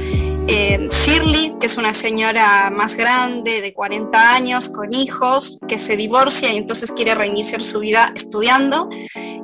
Eh, 0.47 0.87
Shirley, 0.91 1.55
que 1.59 1.65
es 1.65 1.77
una 1.77 1.93
señora 1.93 2.69
más 2.69 2.95
grande, 2.95 3.61
de 3.61 3.73
40 3.73 4.33
años, 4.33 4.69
con 4.69 4.93
hijos, 4.93 5.57
que 5.67 5.79
se 5.79 5.97
divorcia 5.97 6.53
y 6.53 6.57
entonces 6.57 6.91
quiere 6.91 7.15
reiniciar 7.15 7.61
su 7.61 7.79
vida 7.79 8.11
estudiando. 8.15 8.89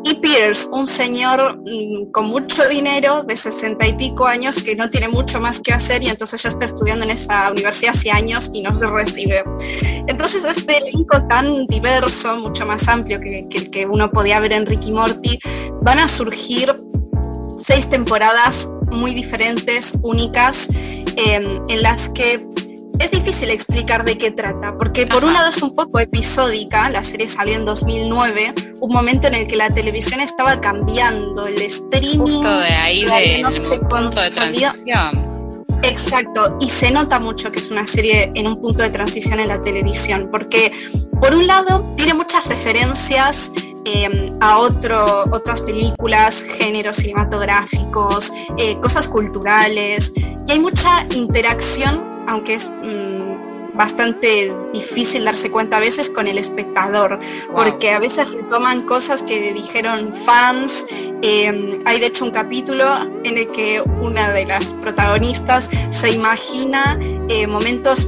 Y 0.03 0.15
Pierce, 0.15 0.67
un 0.71 0.85
señor 0.85 1.59
mm, 1.59 2.11
con 2.11 2.27
mucho 2.27 2.67
dinero, 2.69 3.23
de 3.23 3.35
60 3.35 3.87
y 3.87 3.93
pico 3.93 4.27
años, 4.27 4.61
que 4.61 4.75
no 4.75 4.89
tiene 4.91 5.07
mucho 5.07 5.39
más 5.39 5.59
que 5.59 5.73
hacer 5.73 6.03
y 6.03 6.09
entonces 6.09 6.43
ya 6.43 6.49
está 6.49 6.65
estudiando 6.65 7.05
en 7.05 7.11
esa 7.11 7.49
universidad 7.49 7.95
hace 7.95 8.11
años 8.11 8.51
y 8.53 8.61
no 8.61 8.75
se 8.75 8.87
recibe. 8.87 9.43
Entonces 10.07 10.43
este 10.45 10.77
elenco 10.77 11.25
tan 11.27 11.65
diverso, 11.65 12.35
mucho 12.35 12.65
más 12.65 12.87
amplio 12.87 13.19
que, 13.19 13.47
que 13.49 13.57
el 13.57 13.69
que 13.71 13.85
uno 13.87 14.11
podía 14.11 14.39
ver 14.39 14.53
en 14.53 14.67
Ricky 14.67 14.91
Morty, 14.91 15.39
van 15.81 15.97
a 15.97 16.07
surgir 16.07 16.75
seis 17.57 17.87
temporadas 17.89 18.69
muy 18.91 19.13
diferentes, 19.13 19.93
únicas, 20.01 20.67
em, 21.15 21.61
en 21.67 21.81
las 21.81 22.09
que 22.09 22.39
es 22.99 23.09
difícil 23.09 23.49
explicar 23.49 24.05
de 24.05 24.17
qué 24.17 24.31
trata, 24.31 24.77
porque 24.77 25.07
por 25.07 25.23
un 25.23 25.33
lado 25.33 25.49
es 25.49 25.61
un 25.63 25.73
poco 25.73 25.99
episódica, 25.99 26.89
la 26.89 27.03
serie 27.03 27.27
salió 27.27 27.55
en 27.55 27.65
2009, 27.65 28.53
un 28.79 28.93
momento 28.93 29.27
en 29.27 29.33
el 29.33 29.47
que 29.47 29.55
la 29.55 29.69
televisión 29.69 30.19
estaba 30.19 30.61
cambiando, 30.61 31.47
el 31.47 31.59
streaming... 31.63 32.19
Justo 32.19 32.59
de 32.59 32.67
ahí, 32.67 33.03
de, 33.03 33.41
no 33.41 33.51
sé 33.51 33.79
punto 33.79 34.21
de 34.21 34.29
transición. 34.29 35.31
Exacto, 35.83 36.57
y 36.59 36.69
se 36.69 36.91
nota 36.91 37.19
mucho 37.19 37.51
que 37.51 37.59
es 37.59 37.71
una 37.71 37.87
serie 37.87 38.31
en 38.35 38.45
un 38.45 38.61
punto 38.61 38.83
de 38.83 38.89
transición 38.89 39.39
en 39.39 39.47
la 39.47 39.63
televisión, 39.63 40.29
porque 40.31 40.71
por 41.19 41.33
un 41.33 41.47
lado 41.47 41.83
tiene 41.97 42.13
muchas 42.13 42.45
referencias 42.45 43.51
Em, 43.85 44.31
a 44.41 44.59
otro, 44.59 45.25
otras 45.31 45.61
películas, 45.61 46.43
géneros 46.43 46.97
cinematográficos, 46.97 48.31
eh, 48.57 48.77
cosas 48.79 49.07
culturales, 49.07 50.13
y 50.47 50.51
hay 50.51 50.59
mucha 50.59 51.05
interacción, 51.15 52.25
aunque 52.27 52.55
es 52.55 52.69
mm, 52.69 53.75
bastante 53.75 54.53
difícil 54.73 55.25
darse 55.25 55.49
cuenta 55.49 55.77
a 55.77 55.79
veces 55.79 56.09
con 56.09 56.27
el 56.27 56.37
espectador, 56.37 57.19
porque 57.55 57.91
a 57.91 57.99
veces 57.99 58.31
retoman 58.31 58.83
cosas 58.83 59.23
que 59.23 59.51
dijeron 59.53 60.13
fans. 60.13 60.85
Em, 61.23 61.79
hay 61.85 61.99
de 61.99 62.05
hecho 62.07 62.25
un 62.25 62.31
capítulo 62.31 62.85
en 63.23 63.37
el 63.37 63.47
que 63.47 63.81
una 63.99 64.31
de 64.31 64.45
las 64.45 64.73
protagonistas 64.73 65.69
se 65.89 66.11
imagina 66.11 66.99
eh, 67.29 67.47
momentos 67.47 68.07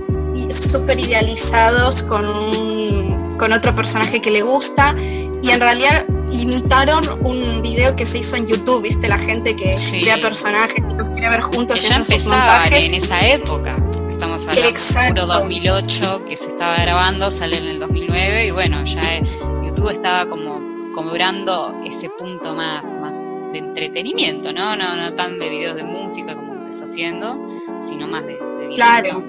súper 0.71 0.99
idealizados 0.99 2.03
con, 2.03 3.37
con 3.37 3.51
otro 3.51 3.75
personaje 3.75 4.21
que 4.21 4.31
le 4.31 4.41
gusta 4.41 4.95
y 5.43 5.51
en 5.51 5.59
realidad 5.59 6.05
imitaron 6.31 7.19
un 7.25 7.61
video 7.61 7.95
que 7.97 8.05
se 8.05 8.19
hizo 8.19 8.37
en 8.37 8.47
YouTube, 8.47 8.81
viste, 8.81 9.09
la 9.09 9.19
gente 9.19 9.55
que 9.57 9.75
crea 10.01 10.15
personajes 10.21 10.81
y 10.89 10.93
los 10.93 11.09
quiere 11.09 11.29
ver 11.29 11.41
juntos 11.41 11.81
que 11.81 11.89
ya 11.89 11.97
empezaba 11.97 12.65
en 12.67 12.93
esa 12.93 13.27
época. 13.27 13.75
Estamos 14.09 14.47
hablando 14.47 15.27
de 15.27 15.33
2008 15.33 16.23
que 16.25 16.37
se 16.37 16.47
estaba 16.47 16.77
grabando, 16.77 17.29
sale 17.29 17.57
en 17.57 17.65
el 17.65 17.79
2009 17.79 18.47
y 18.47 18.51
bueno, 18.51 18.85
ya 18.85 19.19
YouTube 19.61 19.89
estaba 19.89 20.29
como 20.29 20.61
cobrando 20.93 21.75
ese 21.83 22.09
punto 22.09 22.53
más, 22.53 22.85
más 23.01 23.25
de 23.51 23.59
entretenimiento, 23.59 24.53
¿no? 24.53 24.77
No, 24.77 24.95
no 24.95 25.13
tan 25.13 25.39
de 25.39 25.49
videos 25.49 25.75
de 25.75 25.83
música 25.83 26.35
como 26.35 26.53
empezó 26.53 26.85
haciendo, 26.85 27.43
sino 27.81 28.07
más 28.07 28.25
de, 28.25 28.37
de 28.37 28.69
Claro. 28.75 29.21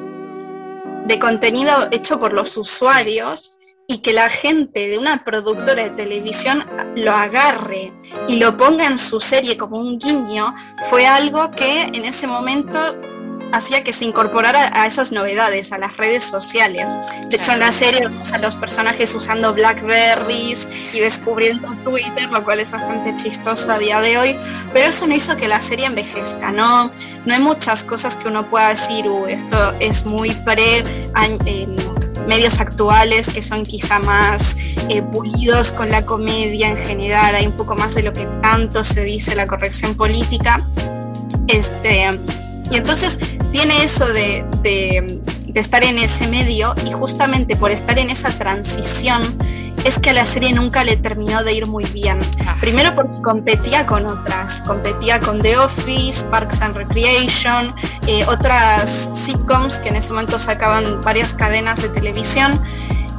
De 1.07 1.19
contenido 1.19 1.89
hecho 1.91 2.21
por 2.21 2.33
los 2.33 2.57
usuarios 2.57 3.59
y 3.87 3.99
que 3.99 4.13
la 4.13 4.29
gente 4.29 4.89
de 4.89 4.99
una 4.99 5.25
productora 5.25 5.85
de 5.85 5.91
televisión 5.91 6.65
lo 6.97 7.13
agarre 7.13 7.93
y 8.29 8.37
lo 8.37 8.57
ponga 8.57 8.87
en 8.87 8.99
su 8.99 9.21
serie 9.21 9.57
como 9.57 9.79
un 9.79 9.99
guiño 9.99 10.55
fue 10.89 11.07
algo 11.07 11.51
que 11.51 11.83
en 11.83 12.05
ese 12.05 12.27
momento 12.27 12.97
hacía 13.55 13.85
que 13.85 13.93
se 13.93 14.05
incorporara 14.05 14.71
a 14.75 14.87
esas 14.87 15.13
novedades, 15.13 15.73
a 15.73 15.79
las 15.79 15.97
redes 15.97 16.25
sociales. 16.25 16.95
De 17.29 17.37
hecho, 17.37 17.53
en 17.53 17.61
la 17.61 17.71
serie 17.71 18.01
vemos 18.01 18.33
a 18.33 18.39
los 18.39 18.57
personajes 18.57 19.15
usando 19.15 19.55
Blackberries 19.55 20.95
y 20.95 21.01
descubriendo 21.01 21.73
Twitter, 21.85 22.29
lo 22.31 22.45
cual 22.45 22.61
es 22.61 22.73
bastante 22.73 23.15
chistoso 23.17 23.71
a 23.71 23.79
día 23.79 24.01
de 24.01 24.19
hoy, 24.19 24.37
pero 24.73 24.89
eso 24.89 25.07
no 25.07 25.15
hizo 25.15 25.37
que 25.37 25.47
la 25.47 25.61
serie 25.61 25.87
envejezca, 25.87 26.51
¿no? 26.51 26.91
No 27.25 27.35
hay 27.35 27.41
muchas 27.41 27.85
cosas 27.85 28.17
que 28.17 28.29
uno 28.29 28.49
pueda 28.51 28.71
decir, 28.71 29.09
uh, 29.09 29.27
esto 29.27 29.73
es 29.79 30.05
muy 30.05 30.31
pre... 30.31 30.79
Eh, 31.47 31.94
medios 32.27 32.61
actuales 32.61 33.29
que 33.29 33.43
son 33.43 33.65
quizá 33.65 33.99
más 33.99 34.57
eh, 34.89 35.03
pulidos 35.03 35.73
con 35.73 35.91
la 35.91 36.05
comedia 36.05 36.71
en 36.71 36.77
general, 36.77 37.35
hay 37.35 37.47
un 37.47 37.53
poco 37.53 37.75
más 37.75 37.95
de 37.95 38.03
lo 38.03 38.13
que 38.13 38.27
tanto 38.41 38.85
se 38.85 39.03
dice 39.05 39.35
la 39.35 39.47
corrección 39.47 39.95
política. 39.95 40.61
Este, 41.49 42.19
y 42.71 42.77
entonces 42.77 43.19
tiene 43.53 43.85
eso 43.85 44.07
de, 44.07 44.45
estar 45.61 45.85
en 45.85 45.99
ese 45.99 46.27
medio 46.29 46.75
y 46.85 46.93
justamente 46.93 47.57
por 47.57 47.71
estar 47.71 47.99
en 47.99 48.11
esa 48.11 48.31
transición 48.31 49.23
es 49.85 49.99
que 49.99 50.11
a 50.11 50.13
la 50.13 50.25
serie 50.25 50.53
nunca 50.53 50.83
le 50.83 50.97
terminó 50.97 51.43
de 51.43 51.53
ir 51.53 51.67
muy 51.67 51.85
bien. 51.85 52.19
Ah. 52.47 52.57
Primero 52.61 52.95
porque 52.95 53.21
competía 53.23 53.85
con 53.85 54.07
otras, 54.07 54.63
competía 54.63 55.21
con 55.21 55.43
The 55.43 55.59
Office, 55.59 56.25
Parks 56.27 56.63
and 56.63 56.75
Recreation, 56.75 57.75
eh, 58.07 58.25
otras 58.27 59.11
sitcoms 59.15 59.79
que 59.79 59.91
en 59.91 59.97
ese 59.97 60.13
momento 60.13 60.39
sacaban 60.39 61.03
varias 61.03 61.35
cadenas 61.35 61.83
de 61.83 61.91
televisión 61.91 62.61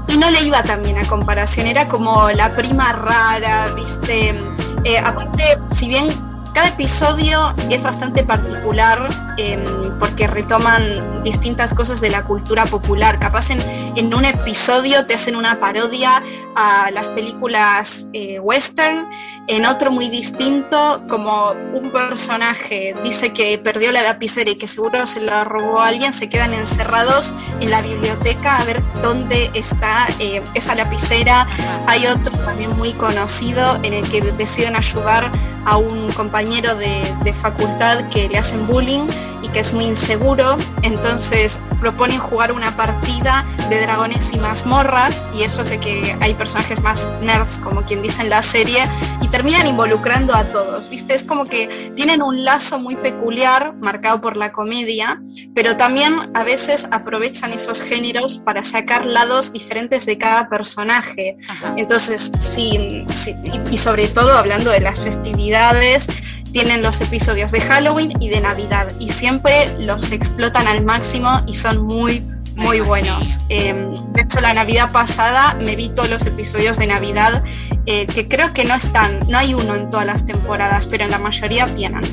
y 0.07 0.17
no 0.17 0.29
le 0.29 0.41
iba 0.41 0.63
tan 0.63 0.81
bien 0.81 0.97
a 0.97 1.05
comparación, 1.05 1.67
era 1.67 1.87
como 1.87 2.29
la 2.29 2.51
prima 2.51 2.91
rara, 2.93 3.73
viste. 3.75 4.35
Eh, 4.83 4.97
aparte, 4.99 5.57
si 5.67 5.87
bien 5.87 6.09
cada 6.55 6.69
episodio 6.69 7.53
es 7.69 7.83
bastante 7.83 8.23
particular 8.23 9.09
em, 9.35 9.61
porque 9.99 10.25
retoman 10.25 11.21
distintas 11.21 11.73
cosas 11.73 11.99
de 11.99 12.09
la 12.09 12.23
cultura 12.23 12.65
popular. 12.65 13.19
Capaz 13.19 13.49
en, 13.49 13.59
en 13.97 14.13
un 14.13 14.23
episodio 14.23 15.05
te 15.05 15.15
hacen 15.15 15.35
una 15.35 15.59
parodia 15.59 16.23
a 16.55 16.91
las 16.91 17.09
películas 17.09 18.07
eh, 18.13 18.39
western, 18.39 19.05
en 19.47 19.65
otro 19.65 19.91
muy 19.91 20.07
distinto, 20.07 21.03
como 21.09 21.51
un 21.73 21.91
personaje 21.91 22.95
dice 23.03 23.33
que 23.33 23.57
perdió 23.57 23.91
la 23.91 24.01
lapicera 24.01 24.49
y 24.51 24.55
que 24.55 24.69
seguro 24.69 25.05
se 25.07 25.19
la 25.19 25.43
robó 25.43 25.81
a 25.81 25.87
alguien, 25.89 26.13
se 26.13 26.29
quedan 26.29 26.53
encerrados 26.53 27.33
en 27.59 27.69
la 27.69 27.81
biblioteca 27.81 28.59
a 28.59 28.63
ver 28.63 28.81
dónde 29.01 29.51
está 29.53 30.07
eh, 30.19 30.41
esa 30.53 30.73
lapicera. 30.73 31.45
Hay 31.87 32.07
otro 32.07 32.31
también 32.45 32.71
muy 32.77 32.93
conocido 32.93 33.77
en 33.83 33.93
el 33.93 34.09
que 34.09 34.21
deciden 34.21 34.77
ayudar 34.77 35.29
a 35.65 35.77
un 35.77 36.11
compañero 36.13 36.44
de, 36.49 37.33
facultad 37.33 38.07
que 38.09 38.29
le 38.29 38.37
hacen 38.37 38.65
bullying 38.67 39.07
y 39.41 39.49
que 39.49 39.59
es 39.59 39.73
muy 39.73 39.85
inseguro, 39.85 40.57
entonces 40.83 41.59
proponen 41.79 42.19
jugar 42.19 42.51
una 42.51 42.75
partida 42.75 43.43
de 43.69 43.81
dragones 43.81 44.31
y 44.31 44.37
mazmorras 44.37 45.23
y 45.33 45.43
eso 45.43 45.61
hace 45.61 45.79
que 45.79 46.15
hay 46.19 46.33
personajes 46.33 46.81
más 46.81 47.11
nerds, 47.21 47.59
como 47.59 47.83
quien 47.83 48.01
dice 48.01 48.21
en 48.21 48.29
la 48.29 48.41
serie, 48.41 48.85
y 49.21 49.27
terminan 49.27 49.67
involucrando 49.67 50.33
a 50.33 50.43
todos, 50.45 50.89
¿viste? 50.89 51.13
Es 51.13 51.23
como 51.23 51.45
que 51.45 51.91
tienen 51.95 52.21
un 52.21 52.43
lazo 52.43 52.79
muy 52.79 52.95
peculiar, 52.95 53.73
marcado 53.75 54.21
por 54.21 54.37
la 54.37 54.51
comedia, 54.51 55.19
pero 55.53 55.77
también 55.77 56.31
a 56.33 56.43
veces 56.43 56.87
aprovechan 56.91 57.53
esos 57.53 57.81
géneros 57.81 58.37
para 58.37 58.63
sacar 58.63 59.05
lados 59.05 59.51
diferentes 59.51 60.05
de 60.05 60.17
cada 60.17 60.47
personaje. 60.47 61.37
Entonces, 61.75 62.31
sí, 62.39 63.05
sí, 63.09 63.35
y 63.69 63.77
sobre 63.77 64.07
todo 64.07 64.37
hablando 64.37 64.71
de 64.71 64.79
las 64.79 64.99
festividades, 64.99 66.07
tienen 66.55 66.81
los 66.81 67.01
episodios 67.01 67.51
de 67.51 67.59
Halloween 67.59 68.13
y 68.21 68.29
de 68.29 68.39
Navidad 68.39 68.87
y 68.97 69.09
siempre 69.09 69.75
los 69.77 70.13
explotan 70.13 70.69
al 70.69 70.85
máximo 70.85 71.41
y 71.47 71.53
son 71.53 71.83
muy, 71.85 72.25
muy 72.55 72.79
buenos. 72.79 73.39
Em, 73.49 73.93
de 74.13 74.21
hecho, 74.21 74.39
la 74.39 74.53
Navidad 74.53 74.89
pasada 74.89 75.57
me 75.59 75.75
vi 75.75 75.89
todos 75.89 76.09
los 76.09 76.25
episodios 76.25 76.77
de 76.77 76.87
Navidad, 76.87 77.43
eh, 77.85 78.07
que 78.07 78.29
creo 78.29 78.53
que 78.53 78.63
no 78.63 78.73
están, 78.73 79.19
no 79.27 79.37
hay 79.37 79.53
uno 79.53 79.75
en 79.75 79.89
todas 79.89 80.05
las 80.05 80.25
temporadas, 80.25 80.87
pero 80.87 81.03
en 81.03 81.11
la 81.11 81.19
mayoría 81.19 81.65
tienen. 81.75 82.03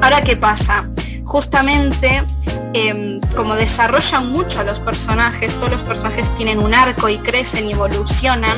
Ahora, 0.00 0.22
¿qué 0.22 0.38
pasa? 0.38 0.88
Justamente, 1.26 2.22
em, 2.72 3.20
como 3.36 3.56
desarrollan 3.56 4.32
mucho 4.32 4.60
a 4.60 4.64
los 4.64 4.80
personajes, 4.80 5.54
todos 5.56 5.72
los 5.72 5.82
personajes 5.82 6.32
tienen 6.32 6.60
un 6.60 6.72
arco 6.72 7.10
y 7.10 7.18
crecen 7.18 7.66
y 7.66 7.72
evolucionan, 7.72 8.56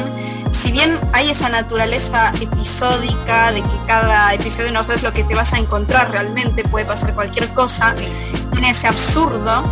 si 0.50 0.72
bien 0.72 0.98
hay 1.12 1.30
esa 1.30 1.48
naturaleza 1.48 2.32
episódica 2.40 3.52
de 3.52 3.62
que 3.62 3.78
cada 3.86 4.34
episodio 4.34 4.72
no 4.72 4.84
sabes 4.84 5.02
lo 5.02 5.12
que 5.12 5.24
te 5.24 5.34
vas 5.34 5.52
a 5.52 5.58
encontrar 5.58 6.10
realmente, 6.10 6.62
puede 6.64 6.84
pasar 6.84 7.14
cualquier 7.14 7.48
cosa, 7.54 7.94
tiene 8.52 8.70
ese 8.70 8.88
absurdo, 8.88 9.62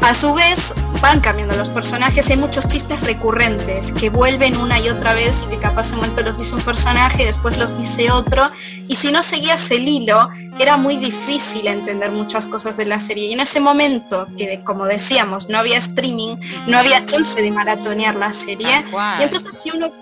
a 0.00 0.14
su 0.14 0.32
vez 0.32 0.74
van 1.00 1.20
cambiando 1.20 1.56
los 1.56 1.70
personajes, 1.70 2.28
hay 2.30 2.36
muchos 2.36 2.66
chistes 2.66 3.00
recurrentes 3.00 3.92
que 3.92 4.10
vuelven 4.10 4.56
una 4.56 4.78
y 4.80 4.88
otra 4.88 5.14
vez 5.14 5.42
y 5.44 5.50
que 5.50 5.58
capaz 5.58 5.88
en 5.88 5.94
un 5.94 6.00
momento 6.00 6.22
los 6.22 6.38
dice 6.38 6.54
un 6.54 6.60
personaje, 6.62 7.22
y 7.22 7.26
después 7.26 7.56
los 7.58 7.76
dice 7.78 8.10
otro, 8.10 8.50
y 8.88 8.96
si 8.96 9.12
no 9.12 9.22
seguías 9.22 9.70
el 9.70 9.88
hilo, 9.88 10.28
era 10.58 10.76
muy 10.76 10.96
difícil 10.96 11.66
entender 11.66 12.10
muchas 12.10 12.46
cosas 12.46 12.76
de 12.76 12.86
la 12.86 13.00
serie. 13.00 13.26
Y 13.26 13.34
en 13.34 13.40
ese 13.40 13.60
momento, 13.60 14.26
que 14.36 14.60
como 14.64 14.86
decíamos, 14.86 15.48
no 15.48 15.58
había 15.58 15.78
streaming, 15.78 16.36
no 16.66 16.78
había 16.78 17.04
chance 17.04 17.40
de 17.40 17.50
maratonear 17.50 18.16
la 18.16 18.32
serie, 18.32 18.84
y 19.18 19.22
entonces 19.22 19.60
si 19.62 19.70
uno, 19.70 19.92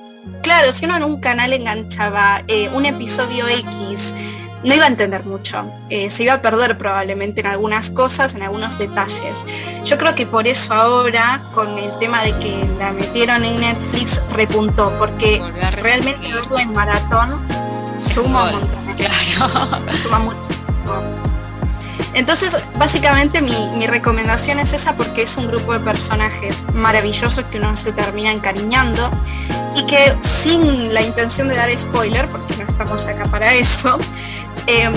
claro, 0.43 0.73
si 0.73 0.85
uno 0.85 0.97
en 0.97 1.05
un 1.05 1.21
canal 1.21 1.53
enganchaba 1.53 2.43
eh, 2.49 2.69
un 2.75 2.87
episodio 2.87 3.47
X, 3.49 4.15
no 4.67 4.75
iba 4.75 4.85
a 4.85 4.89
entender 4.89 5.25
mucho, 5.25 5.65
eh, 5.91 6.11
se 6.11 6.25
iba 6.25 6.35
a 6.35 6.43
perder 6.43 6.77
probablemente 6.77 7.41
en 7.41 7.47
algunas 7.47 7.89
cosas, 7.89 8.35
en 8.35 8.43
algunos 8.43 8.77
detalles. 8.77 9.45
Yo 9.85 9.97
creo 9.97 10.17
que 10.17 10.27
por 10.27 10.49
eso 10.49 10.75
ahora, 10.75 11.41
con 11.55 11.79
el 11.79 11.97
tema 12.01 12.25
de 12.25 12.33
que 12.39 12.69
la 12.79 12.93
metieron 12.93 13.45
en 13.45 13.61
Netflix, 13.61 14.21
repuntó, 14.33 14.93
porque 14.99 15.41
realmente 15.71 16.33
verlo 16.33 16.59
en 16.59 16.73
maratón 16.73 17.41
suma 17.97 18.45
un 18.45 18.53
montón. 18.61 18.87
Claro. 18.97 19.97
Suma 20.03 20.19
muchísimo. 20.19 21.16
Entonces, 22.17 22.59
básicamente 22.79 23.41
mi, 23.41 23.87
recomendación 23.87 24.59
es 24.59 24.73
esa 24.73 24.95
porque 24.97 25.23
es 25.23 25.37
un 25.37 25.47
grupo 25.47 25.75
de 25.75 25.81
personajes 25.81 26.65
maravillosos 26.75 27.45
que 27.45 27.59
uno 27.59 27.77
se 27.77 27.93
termina 27.93 28.33
encariñando 28.33 29.11
y 29.77 29.85
que 29.85 30.17
sin 30.23 30.93
la 30.93 31.03
intención 31.03 31.47
de 31.47 31.55
dar 31.55 31.79
spoiler, 31.79 32.27
porque 32.29 32.57
no 32.57 32.67
estamos 32.67 33.07
acá 33.07 33.25
para 33.27 33.55
eso, 33.55 33.99
Em, 34.67 34.95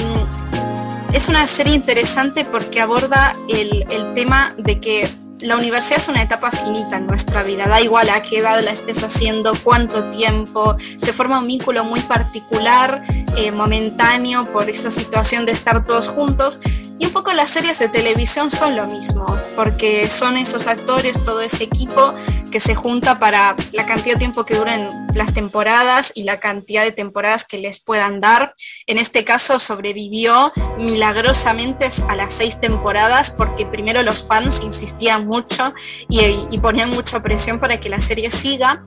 es 1.14 1.30
una 1.30 1.46
serie 1.46 1.76
interesante 1.76 2.46
porque 2.46 2.82
aborda 2.82 3.36
el 3.48 4.14
tema 4.14 4.54
de 4.58 4.80
que 4.80 5.10
la 5.42 5.56
universidad 5.56 6.00
es 6.00 6.08
una 6.08 6.22
etapa 6.22 6.52
finita 6.52 6.98
en 6.98 7.08
nuestra 7.08 7.44
vida, 7.44 7.68
da 7.68 7.80
igual 7.82 8.10
a 8.10 8.22
qué 8.22 8.40
edad 8.40 8.62
la 8.62 8.72
estés 8.72 9.04
haciendo, 9.04 9.54
cuánto 9.64 10.06
tiempo, 10.10 10.76
se 10.98 11.14
forma 11.14 11.40
un 11.40 11.48
vínculo 11.48 11.84
muy 11.84 12.02
particular, 12.02 13.04
eh, 13.38 13.52
momentáneo 13.52 14.52
por 14.52 14.70
esa 14.70 14.90
situación 14.90 15.46
de 15.46 15.54
estar 15.54 15.86
todos 15.86 16.10
juntos. 16.10 16.60
Y 17.02 17.06
un 17.06 17.14
poco 17.14 17.32
las 17.32 17.52
series 17.52 17.80
de 17.80 17.88
televisión 17.88 18.52
son 18.52 18.76
lo 18.76 18.86
mismo, 18.86 19.26
porque 19.56 20.10
son 20.10 20.36
esos 20.36 20.68
actores, 20.68 21.24
todo 21.24 21.40
ese 21.40 21.64
equipo 21.64 22.14
que 22.52 22.60
se 22.60 22.76
junta 22.76 23.20
para 23.20 23.56
la 23.72 23.86
cantidad 23.86 24.16
de 24.16 24.20
tiempo 24.20 24.44
que 24.44 24.56
duran 24.56 25.08
las 25.14 25.34
temporadas 25.34 26.12
y 26.14 26.24
la 26.24 26.42
cantidad 26.42 26.84
de 26.84 26.92
temporadas 26.92 27.46
que 27.46 27.58
les 27.58 27.80
puedan 27.80 28.20
dar. 28.20 28.54
En 28.86 28.98
este 28.98 29.24
caso 29.24 29.60
sobrevivió 29.60 30.52
milagrosamente 30.78 31.88
a 32.10 32.16
las 32.18 32.34
seis 32.34 32.60
temporadas 32.60 33.32
porque 33.32 33.66
primero 33.66 34.04
los 34.04 34.22
fans 34.22 34.60
insistían 34.62 35.29
mucho 35.30 35.74
y, 36.10 36.58
ponían 36.60 36.90
mucha 36.90 37.22
presión 37.22 37.60
para 37.60 37.80
que 37.80 37.88
la 37.88 38.02
serie 38.02 38.30
siga. 38.30 38.84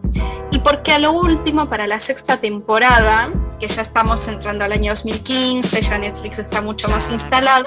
Y 0.50 0.58
porque 0.58 0.92
a 0.92 0.99
lo 0.99 1.12
último, 1.12 1.68
para 1.68 1.87
la 1.87 1.99
sexta 2.00 2.37
temporada, 2.37 3.32
que 3.58 3.68
ya 3.68 3.80
estamos 3.80 4.28
entrando 4.28 4.64
al 4.64 4.72
año 4.72 4.92
2015, 4.92 5.80
ya 5.80 5.99
Netflix 5.99 6.38
está 6.38 6.61
mucho 6.61 6.88
más 6.88 7.11
instalado, 7.11 7.64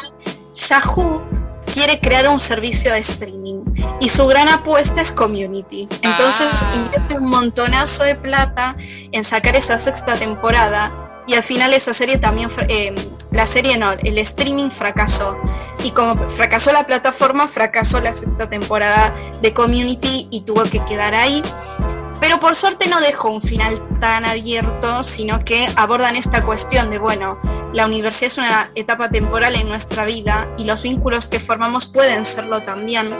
Yahoo 0.54 1.22
quiere 1.74 2.00
crear 2.00 2.28
un 2.28 2.40
servicio 2.40 2.94
de 2.94 3.00
streaming 3.00 3.64
y 4.00 4.10
su 4.10 4.26
gran 4.28 4.48
apuesta 4.50 5.02
es 5.02 5.12
community. 5.12 5.88
Entonces 6.02 6.62
ah. 6.62 6.72
invierte 6.76 7.16
un 7.16 7.30
montonazo 7.30 8.04
de 8.04 8.16
plata 8.16 8.76
en 9.12 9.24
sacar 9.24 9.56
esa 9.56 9.80
sexta 9.80 10.14
temporada 10.14 10.92
y 11.28 11.34
al 11.34 11.44
final 11.44 11.74
esa 11.74 11.94
serie 11.94 12.18
también, 12.18 12.50
eh, 12.70 12.94
la 13.32 13.46
serie 13.46 13.78
no, 13.78 13.92
el 13.94 14.18
streaming 14.20 14.70
fracasó. 14.70 15.36
Y 15.84 15.92
como 15.92 16.28
fracasó 16.30 16.72
la 16.72 16.86
plataforma, 16.86 17.48
fracasó 17.48 18.00
la 18.00 18.16
sexta 18.16 18.50
temporada 18.50 19.14
de 19.42 19.54
Community 19.54 20.28
y 20.32 20.42
tuvo 20.42 20.64
que 20.64 20.84
quedar 20.86 21.14
ahí. 21.14 21.42
Pero 22.20 22.40
por 22.40 22.56
suerte 22.56 22.88
no 22.88 23.02
dejó 23.02 23.30
un 23.30 23.42
final 23.42 23.82
tan 24.00 24.26
abierto, 24.26 25.04
sino 25.04 25.44
que 25.44 25.68
abordan 25.76 26.16
esta 26.16 26.44
cuestión 26.44 26.90
de, 26.90 26.98
bueno, 26.98 27.38
la 27.76 27.86
universidad 27.86 28.32
es 28.32 28.38
una 28.38 28.72
etapa 28.74 29.10
temporal 29.10 29.54
en 29.56 29.68
nuestra 29.68 30.06
vida 30.06 30.48
y 30.58 30.64
los 30.64 30.82
vínculos 30.82 31.28
que 31.28 31.42
formamos 31.42 31.88
pueden 31.88 32.24
serlo 32.24 32.62
también. 32.62 33.14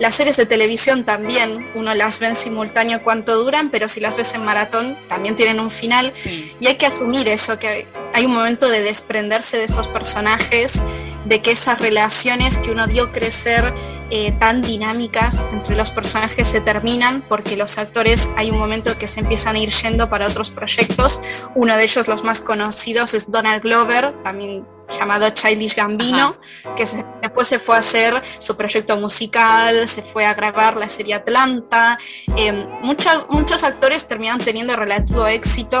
Las 0.00 0.16
series 0.16 0.36
de 0.36 0.44
televisión 0.44 1.04
también, 1.04 1.66
uno 1.74 1.94
las 1.94 2.20
ve 2.20 2.26
en 2.26 2.36
simultáneo 2.36 3.02
cuánto 3.02 3.42
duran, 3.42 3.70
pero 3.70 3.88
si 3.88 4.00
las 4.00 4.18
ves 4.18 4.34
en 4.34 4.44
maratón 4.44 4.98
también 5.08 5.34
tienen 5.34 5.60
un 5.60 5.70
final 5.70 6.12
y 6.60 6.66
hay 6.66 6.76
que 6.76 6.84
asumir 6.84 7.26
eso, 7.26 7.58
que 7.58 7.88
hay 8.12 8.26
un 8.26 8.34
momento 8.34 8.68
de 8.68 8.82
desprenderse 8.82 9.56
de 9.56 9.64
esos 9.64 9.88
personajes, 9.88 10.82
de 11.24 11.40
que 11.40 11.52
esas 11.52 11.80
relaciones 11.80 12.58
que 12.58 12.70
uno 12.70 12.86
vio 12.86 13.12
crecer 13.12 13.72
eh, 14.10 14.32
tan 14.40 14.60
dinámicas 14.60 15.46
entre 15.52 15.76
los 15.76 15.90
personajes 15.90 16.48
se 16.48 16.60
terminan 16.60 17.24
porque 17.28 17.56
los 17.56 17.78
actores 17.78 18.28
hay 18.36 18.50
un 18.50 18.58
momento 18.58 18.98
que 18.98 19.08
se 19.08 19.20
empiezan 19.20 19.56
a 19.56 19.58
ir 19.60 19.70
yendo 19.70 20.08
para 20.10 20.26
otros 20.26 20.50
proyectos. 20.50 21.20
Uno 21.54 21.76
de 21.76 21.84
ellos, 21.84 22.08
los 22.08 22.24
más 22.24 22.40
conocidos, 22.40 23.14
es 23.14 23.30
Donald 23.30 23.62
Glover, 23.62 24.01
también 24.22 24.66
llamado 24.98 25.30
Childish 25.30 25.74
Gambino, 25.74 26.36
que 26.76 26.84
después 27.22 27.48
se 27.48 27.58
fue 27.58 27.76
a 27.76 27.78
hacer 27.78 28.22
su 28.38 28.56
proyecto 28.56 28.96
musical, 28.96 29.88
se 29.88 30.02
fue 30.02 30.26
a 30.26 30.34
grabar 30.34 30.76
la 30.76 30.88
serie 30.88 31.14
Atlanta. 31.14 31.98
Em, 32.36 32.66
muchos, 32.82 33.26
muchos 33.28 33.64
actores 33.64 34.06
terminan 34.06 34.38
teniendo 34.38 34.76
relativo 34.76 35.26
éxito 35.26 35.80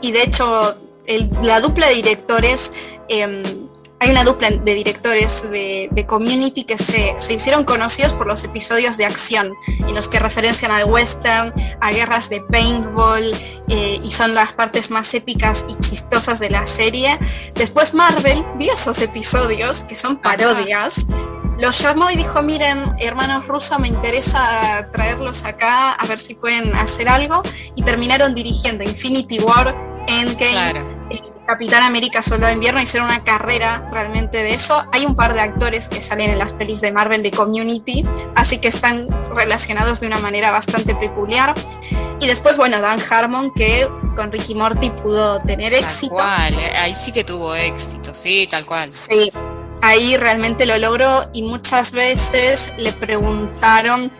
y 0.00 0.12
de 0.12 0.22
hecho 0.22 0.76
la 1.42 1.60
dupla 1.60 1.88
de 1.88 1.94
directores 1.94 2.72
em, 3.08 3.42
hay 4.02 4.10
una 4.10 4.24
dupla 4.24 4.50
de 4.50 4.74
directores 4.74 5.48
de, 5.48 6.04
Community 6.08 6.64
que 6.64 6.76
se, 6.76 7.14
hicieron 7.32 7.62
conocidos 7.62 8.12
por 8.14 8.26
los 8.26 8.42
episodios 8.42 8.96
de 8.96 9.06
acción, 9.06 9.54
en 9.78 9.94
los 9.94 10.08
que 10.08 10.18
referencian 10.18 10.72
al 10.72 10.86
western, 10.86 11.54
a 11.80 11.92
guerras 11.92 12.28
de 12.28 12.40
paintball, 12.40 13.30
eh, 13.68 14.00
y 14.02 14.10
son 14.10 14.34
las 14.34 14.52
partes 14.54 14.90
más 14.90 15.14
épicas 15.14 15.64
y 15.68 15.76
chistosas 15.76 16.40
de 16.40 16.50
la 16.50 16.66
serie. 16.66 17.16
Después 17.54 17.94
Marvel 17.94 18.44
vio 18.56 18.74
esos 18.74 19.00
episodios, 19.00 19.84
que 19.84 19.94
son 19.94 20.16
parodias, 20.16 21.06
los 21.60 21.78
llamó 21.78 22.10
y 22.10 22.16
dijo, 22.16 22.42
miren, 22.42 22.92
hermanos 22.98 23.46
rusos, 23.46 23.78
me 23.78 23.86
interesa 23.86 24.88
traerlos 24.92 25.44
acá 25.44 25.92
a 25.92 26.06
ver 26.06 26.18
si 26.18 26.34
pueden 26.34 26.74
hacer 26.74 27.08
algo, 27.08 27.42
y 27.76 27.82
terminaron 27.82 28.34
dirigiendo 28.34 28.82
Infinity 28.82 29.38
War, 29.38 29.76
Endgame. 30.08 30.50
Claro 30.50 30.91
Capitán 31.46 31.82
América 31.82 32.22
Soldado 32.22 32.48
de 32.48 32.54
Invierno 32.54 32.80
hicieron 32.80 33.08
una 33.08 33.24
carrera 33.24 33.88
realmente 33.90 34.42
de 34.42 34.54
eso. 34.54 34.84
Hay 34.92 35.04
un 35.04 35.16
par 35.16 35.34
de 35.34 35.40
actores 35.40 35.88
que 35.88 36.00
salen 36.00 36.30
en 36.30 36.38
las 36.38 36.54
pelis 36.54 36.80
de 36.80 36.92
Marvel 36.92 37.22
de 37.22 37.30
Community, 37.30 38.04
así 38.36 38.58
que 38.58 38.68
están 38.68 39.08
relacionados 39.34 40.00
de 40.00 40.06
una 40.06 40.18
manera 40.18 40.50
bastante 40.50 40.94
peculiar. 40.94 41.54
Y 42.20 42.26
después, 42.26 42.56
bueno, 42.56 42.80
Dan 42.80 43.00
Harmon, 43.10 43.52
que 43.54 43.88
con 44.14 44.30
Ricky 44.30 44.54
Morty 44.54 44.90
pudo 44.90 45.40
tener 45.40 45.74
éxito. 45.74 46.14
Cual. 46.14 46.54
Eh, 46.54 46.72
ahí 46.76 46.94
sí 46.94 47.10
que 47.10 47.24
tuvo 47.24 47.54
éxito, 47.54 48.14
sí, 48.14 48.46
tal 48.48 48.64
cual. 48.64 48.92
Sí, 48.92 49.32
ahí 49.82 50.16
realmente 50.16 50.64
lo 50.64 50.78
logró 50.78 51.28
y 51.32 51.42
muchas 51.42 51.92
veces 51.92 52.72
le 52.78 52.92
preguntaron 52.92 54.12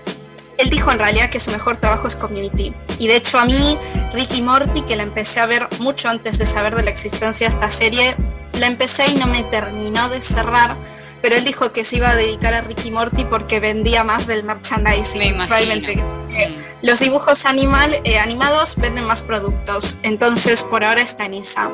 él 0.59 0.71
dijo 0.71 0.91
en 0.93 0.99
realidad 0.99 1.31
que 1.31 1.41
su 1.41 1.51
mejor 1.51 1.77
trabajo 1.77 2.09
es 2.09 2.17
Community. 2.17 2.75
Y 2.99 3.09
de 3.09 3.17
hecho 3.17 3.39
a 3.39 3.45
mí, 3.45 3.79
Ricky 4.13 4.43
Morty, 4.43 4.83
que 4.83 4.97
la 4.97 5.03
empecé 5.03 5.41
a 5.41 5.47
ver 5.47 5.69
mucho 5.79 6.09
antes 6.09 6.39
de 6.39 6.47
saber 6.47 6.75
de 6.75 6.83
la 6.83 6.91
existencia 6.91 7.49
de 7.49 7.55
esta 7.55 7.71
serie, 7.71 8.17
la 8.59 8.67
empecé 8.67 9.11
y 9.11 9.15
no 9.15 9.27
me 9.27 9.43
terminó 9.45 10.09
de 10.09 10.23
cerrar. 10.23 10.77
Pero 11.21 11.37
él 11.37 11.45
dijo 11.45 11.73
que 11.73 11.85
se 11.85 11.97
iba 11.97 12.11
a 12.11 12.17
dedicar 12.17 12.53
a 12.53 12.63
Ricky 12.63 12.91
Morty 12.91 13.25
porque 13.25 13.61
vendía 13.61 14.03
más 14.03 14.27
del 14.27 14.43
merchandising. 14.43 15.49
Realmente. 15.49 15.97
Mm. 15.97 16.57
Los 16.83 16.99
dibujos 16.99 17.47
animal, 17.47 18.01
eh, 18.03 18.19
animados 18.19 18.75
venden 18.77 19.07
más 19.07 19.23
productos. 19.23 19.97
Entonces 20.03 20.65
por 20.65 20.83
ahora 20.83 21.03
está 21.03 21.27
en 21.27 21.35
esa. 21.35 21.71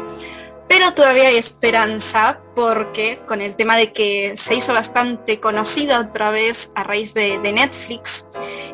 Pero 0.69 0.93
todavía 0.93 1.29
hay 1.29 1.37
esperanza 1.37 2.41
porque 2.55 3.21
con 3.27 3.41
el 3.41 3.57
tema 3.57 3.77
de 3.77 3.93
que 3.93 4.37
se 4.37 4.57
hizo 4.57 4.75
bastante 4.75 5.41
conocida 5.41 6.01
otra 6.01 6.31
vez 6.31 6.71
a 6.75 6.83
raíz 6.83 7.15
de, 7.15 7.39
Netflix 7.39 8.27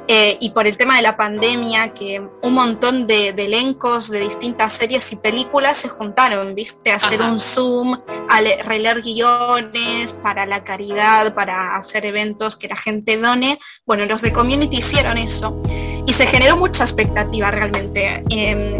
eh, 0.08 0.36
y 0.40 0.50
por 0.50 0.66
el 0.66 0.76
tema 0.76 0.96
de 0.96 1.02
la 1.02 1.16
pandemia, 1.16 1.94
que 1.94 2.20
un 2.42 2.54
montón 2.54 3.06
de, 3.06 3.28
elencos 3.28 4.10
de 4.10 4.20
distintas 4.20 4.72
series 4.72 5.12
y 5.12 5.16
películas 5.16 5.78
se 5.78 5.88
juntaron, 5.88 6.54
¿viste? 6.54 6.90
A 6.90 6.96
hacer 6.96 7.22
un 7.22 7.38
Zoom, 7.38 8.00
a 8.28 8.40
releer 8.64 9.00
guiones 9.00 10.14
para 10.14 10.46
la 10.46 10.64
caridad, 10.64 11.32
para 11.34 11.76
hacer 11.76 12.04
eventos 12.06 12.56
que 12.56 12.68
la 12.68 12.76
gente 12.76 13.16
done. 13.16 13.58
Bueno, 13.86 14.04
los 14.06 14.22
de 14.22 14.32
Community 14.32 14.78
hicieron 14.78 15.16
eso 15.16 15.60
y 16.06 16.12
se 16.12 16.26
generó 16.26 16.56
mucha 16.56 16.84
expectativa 16.84 17.50
realmente. 17.50 18.22
Em, 18.30 18.76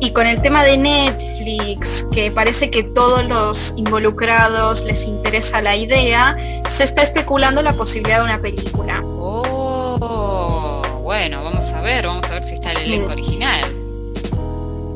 y 0.00 0.10
con 0.12 0.26
el 0.26 0.40
tema 0.40 0.64
de 0.64 0.76
Netflix, 0.76 2.06
que 2.12 2.30
parece 2.30 2.70
que 2.70 2.82
todos 2.82 3.24
los 3.24 3.74
involucrados 3.76 4.84
les 4.84 5.04
interesa 5.04 5.60
la 5.60 5.76
idea, 5.76 6.36
se 6.68 6.84
está 6.84 7.02
especulando 7.02 7.62
la 7.62 7.72
posibilidad 7.72 8.18
de 8.18 8.24
una 8.24 8.40
película. 8.40 9.02
Oh, 9.04 10.82
bueno, 11.02 11.42
vamos 11.42 11.72
a 11.72 11.80
ver, 11.82 12.06
vamos 12.06 12.24
a 12.26 12.34
ver 12.34 12.42
si 12.42 12.54
está 12.54 12.72
el 12.72 12.78
elenco 12.78 13.08
mm. 13.08 13.12
original. 13.12 13.77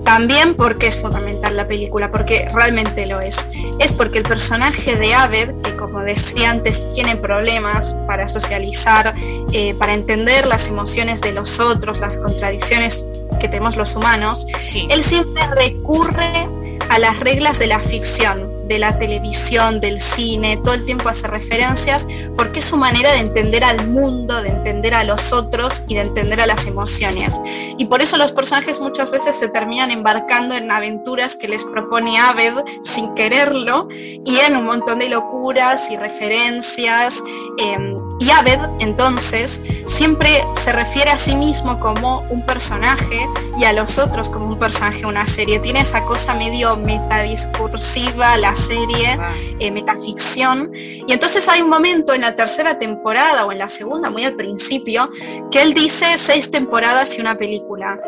También 0.04 0.54
porque 0.54 0.88
es 0.88 0.96
fundamental 0.96 1.56
la 1.56 1.66
película, 1.66 2.10
porque 2.10 2.48
realmente 2.52 3.06
lo 3.06 3.20
es. 3.20 3.48
Es 3.78 3.92
porque 3.92 4.18
el 4.18 4.24
personaje 4.24 4.96
de 4.96 5.14
Aved, 5.14 5.54
que 5.62 5.76
como 5.76 6.00
decía 6.00 6.50
antes, 6.50 6.82
tiene 6.94 7.16
problemas 7.16 7.94
para 8.06 8.26
socializar, 8.28 9.14
eh, 9.52 9.74
para 9.78 9.94
entender 9.94 10.46
las 10.46 10.68
emociones 10.68 11.20
de 11.20 11.32
los 11.32 11.60
otros, 11.60 12.00
las 12.00 12.18
contradicciones 12.18 13.06
que 13.40 13.48
tenemos 13.48 13.76
los 13.76 13.96
humanos, 13.96 14.46
él 14.88 15.02
siempre 15.02 15.42
recurre 15.54 16.48
a 16.88 16.98
las 16.98 17.18
reglas 17.20 17.58
de 17.58 17.68
la 17.68 17.78
ficción, 17.80 18.51
de 18.72 18.78
la 18.78 18.98
televisión, 18.98 19.80
del 19.80 20.00
cine, 20.00 20.56
todo 20.64 20.72
el 20.72 20.84
tiempo 20.86 21.10
hace 21.10 21.26
referencias, 21.26 22.06
porque 22.36 22.60
es 22.60 22.64
su 22.64 22.78
manera 22.78 23.12
de 23.12 23.18
entender 23.18 23.62
al 23.62 23.86
mundo, 23.88 24.42
de 24.42 24.48
entender 24.48 24.94
a 24.94 25.04
los 25.04 25.30
otros 25.30 25.82
y 25.88 25.94
de 25.94 26.00
entender 26.00 26.40
a 26.40 26.46
las 26.46 26.66
emociones. 26.66 27.38
Y 27.76 27.84
por 27.84 28.00
eso 28.00 28.16
los 28.16 28.32
personajes 28.32 28.80
muchas 28.80 29.10
veces 29.10 29.36
se 29.36 29.50
terminan 29.50 29.90
embarcando 29.90 30.54
en 30.54 30.70
aventuras 30.70 31.36
que 31.36 31.48
les 31.48 31.64
propone 31.66 32.18
Aved 32.18 32.54
sin 32.82 33.14
quererlo 33.14 33.88
y 33.90 34.38
en 34.38 34.56
un 34.56 34.64
montón 34.64 35.00
de 35.00 35.10
locuras 35.10 35.90
y 35.90 35.96
referencias. 35.96 37.22
Em, 37.58 37.98
y 38.18 38.30
Aved 38.30 38.60
entonces 38.80 39.62
siempre 39.86 40.44
se 40.52 40.72
refiere 40.72 41.10
a 41.10 41.18
sí 41.18 41.34
mismo 41.34 41.78
como 41.78 42.20
un 42.30 42.44
personaje 42.46 43.26
y 43.58 43.64
a 43.64 43.72
los 43.72 43.98
otros 43.98 44.30
como 44.30 44.46
un 44.46 44.58
personaje 44.58 45.00
de 45.00 45.06
una 45.06 45.26
serie. 45.26 45.58
Tiene 45.58 45.80
esa 45.80 46.04
cosa 46.04 46.34
medio 46.34 46.76
metadiscursiva, 46.76 48.36
la 48.36 48.54
serie, 48.54 49.18
eh, 49.58 49.70
metaficción. 49.70 50.70
Y 50.74 51.12
entonces 51.12 51.48
hay 51.48 51.62
un 51.62 51.70
momento 51.70 52.14
en 52.14 52.22
la 52.22 52.36
tercera 52.36 52.78
temporada 52.78 53.44
o 53.44 53.52
en 53.52 53.58
la 53.58 53.68
segunda, 53.68 54.10
muy 54.10 54.24
al 54.24 54.34
principio, 54.34 55.10
que 55.50 55.62
él 55.62 55.74
dice 55.74 56.16
seis 56.16 56.50
temporadas 56.50 57.16
y 57.18 57.20
una 57.20 57.36
película. 57.36 57.98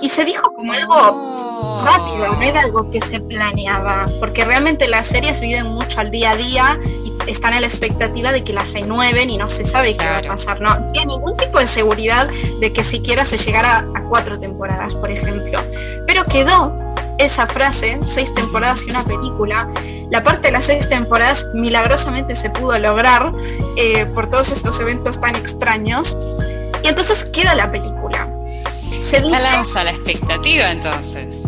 Y 0.00 0.08
se 0.08 0.24
dijo 0.24 0.52
como 0.54 0.72
algo 0.72 1.43
rápido, 1.82 2.34
no 2.34 2.42
era 2.42 2.62
algo 2.62 2.90
que 2.90 3.00
se 3.00 3.20
planeaba, 3.20 4.06
porque 4.20 4.44
realmente 4.44 4.88
las 4.88 5.06
series 5.06 5.40
viven 5.40 5.66
mucho 5.66 6.00
al 6.00 6.10
día 6.10 6.30
a 6.30 6.36
día 6.36 6.78
y 7.04 7.30
están 7.30 7.54
en 7.54 7.62
la 7.62 7.66
expectativa 7.66 8.32
de 8.32 8.44
que 8.44 8.52
las 8.52 8.72
renueven 8.72 9.30
y 9.30 9.38
no 9.38 9.48
se 9.48 9.64
sabe 9.64 9.96
qué 9.96 10.04
va 10.04 10.18
a 10.18 10.22
pasar. 10.22 10.60
No 10.60 10.70
había 10.70 11.04
ningún 11.04 11.36
tipo 11.36 11.58
de 11.58 11.66
seguridad 11.66 12.28
de 12.60 12.72
que 12.72 12.84
siquiera 12.84 13.24
se 13.24 13.38
llegara 13.38 13.86
a 13.94 14.02
cuatro 14.08 14.38
temporadas, 14.38 14.94
por 14.94 15.10
ejemplo. 15.10 15.60
Pero 16.06 16.24
quedó 16.24 16.72
esa 17.18 17.46
frase, 17.46 17.98
seis 18.02 18.34
temporadas 18.34 18.84
y 18.86 18.90
una 18.90 19.04
película, 19.04 19.68
la 20.10 20.22
parte 20.22 20.48
de 20.48 20.52
las 20.52 20.64
seis 20.64 20.88
temporadas 20.88 21.46
milagrosamente 21.54 22.36
se 22.36 22.50
pudo 22.50 22.78
lograr 22.78 23.32
eh, 23.76 24.06
por 24.06 24.28
todos 24.28 24.50
estos 24.50 24.78
eventos 24.80 25.20
tan 25.20 25.34
extraños. 25.36 26.16
Y 26.82 26.88
entonces 26.88 27.24
queda 27.24 27.54
la 27.54 27.70
película. 27.70 28.28
Se 28.74 29.20
lanza 29.20 29.84
la 29.84 29.90
expectativa 29.90 30.70
entonces. 30.70 31.42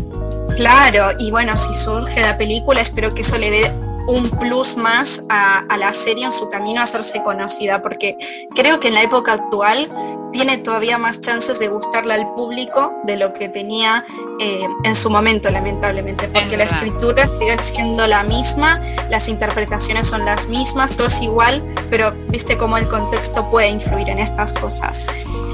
Claro, 0.57 1.09
y 1.19 1.31
bueno, 1.31 1.57
si 1.57 1.75
surge 1.75 2.21
la 2.21 2.37
película, 2.39 2.81
espero 2.81 3.11
que 3.11 3.21
eso 3.21 3.37
le 3.37 3.51
dé 3.51 3.73
un 4.09 4.31
plus 4.31 4.77
más 4.77 5.23
a, 5.29 5.65
la 5.77 5.93
serie 5.93 6.25
en 6.25 6.33
su 6.33 6.49
camino 6.49 6.81
a 6.81 6.85
hacerse 6.85 7.23
conocida, 7.23 7.83
porque 7.83 8.17
creo 8.55 8.81
que 8.81 8.89
en 8.89 8.95
la 8.95 9.03
época 9.03 9.35
actual 9.35 9.93
tiene 10.33 10.59
todavía 10.59 10.97
más 10.99 11.21
chances 11.21 11.59
de 11.59 11.69
gustarle 11.69 12.15
al 12.15 12.33
público 12.35 12.95
de 13.05 13.17
lo 13.17 13.33
que 13.33 13.49
tenía 13.49 14.05
eh, 14.41 14.67
en 14.85 14.95
su 14.95 15.11
momento, 15.11 15.51
lamentablemente, 15.51 16.29
porque 16.29 16.57
la 16.57 16.65
escritura 16.65 17.27
sigue 17.27 17.59
siendo 17.59 18.07
la 18.07 18.23
misma, 18.23 18.81
las 19.11 19.29
interpretaciones 19.29 20.09
son 20.09 20.25
las 20.25 20.47
mismas, 20.47 20.95
todo 20.97 21.09
es 21.09 21.21
igual, 21.21 21.63
pero 21.91 22.13
viste 22.29 22.57
cómo 22.57 22.77
el 22.79 22.87
contexto 22.89 23.49
puede 23.51 23.69
influir 23.69 24.09
en 24.09 24.19
estas 24.19 24.53
cosas. 24.53 25.07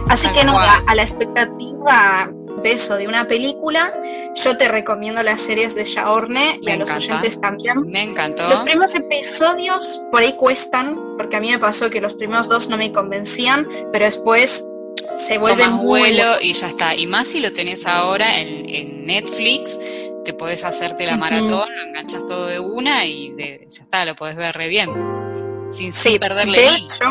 Así 0.09 0.29
que 0.29 0.45
no, 0.45 0.59
a 0.59 0.95
la 0.95 1.03
expectativa 1.03 2.31
de 2.63 2.73
eso, 2.73 2.97
de 2.97 3.09
una 3.09 3.27
película, 3.27 3.93
yo 4.35 4.57
te 4.57 4.69
recomiendo 4.69 5.23
las 5.23 5.41
series 5.41 5.75
de 5.75 5.85
Shaorne 5.85 6.59
y 6.61 6.71
a 6.71 6.77
los 6.77 6.95
oyentes 6.95 7.41
también. 7.41 7.83
Me 7.87 8.03
encantó. 8.03 8.49
Los 8.49 8.61
primeros 8.61 8.95
episodios 8.95 10.01
por 10.11 10.23
ahí 10.23 10.33
cuestan, 10.35 10.99
porque 11.17 11.37
a 11.37 11.41
mí 11.41 11.51
me 11.51 11.59
pasó 11.59 11.91
que 11.91 12.01
los 12.01 12.15
primeros 12.15 12.49
dos 12.49 12.69
no 12.69 12.77
me 12.77 12.93
convencían, 12.93 13.69
pero 13.93 14.05
después 14.05 14.65
se 15.17 15.39
vuelve 15.39 15.67
muy 15.69 15.87
vuelo 15.87 16.41
y 16.41 16.53
ya 16.53 16.69
está. 16.69 16.95
Y 16.95 17.07
más 17.07 17.29
si 17.29 17.41
lo 17.41 17.53
tenés 17.53 17.87
ahora 17.87 18.39
en, 18.41 19.07
Netflix, 19.07 19.79
te 20.25 20.33
podés 20.33 20.65
hacerte 20.65 21.05
la 21.07 21.17
maratón, 21.17 21.69
lo 21.75 21.83
enganchas 21.89 22.25
todo 22.27 22.47
de 22.47 22.61
una 22.61 23.05
y 23.05 23.35
ya 23.37 23.83
está, 23.83 24.05
lo 24.05 24.15
podés 24.15 24.37
ver 24.37 24.55
re 24.55 24.69
bien. 24.69 24.91
Sin, 25.71 25.93
perderle 26.21 26.61
de 26.61 26.69
hecho, 26.69 27.05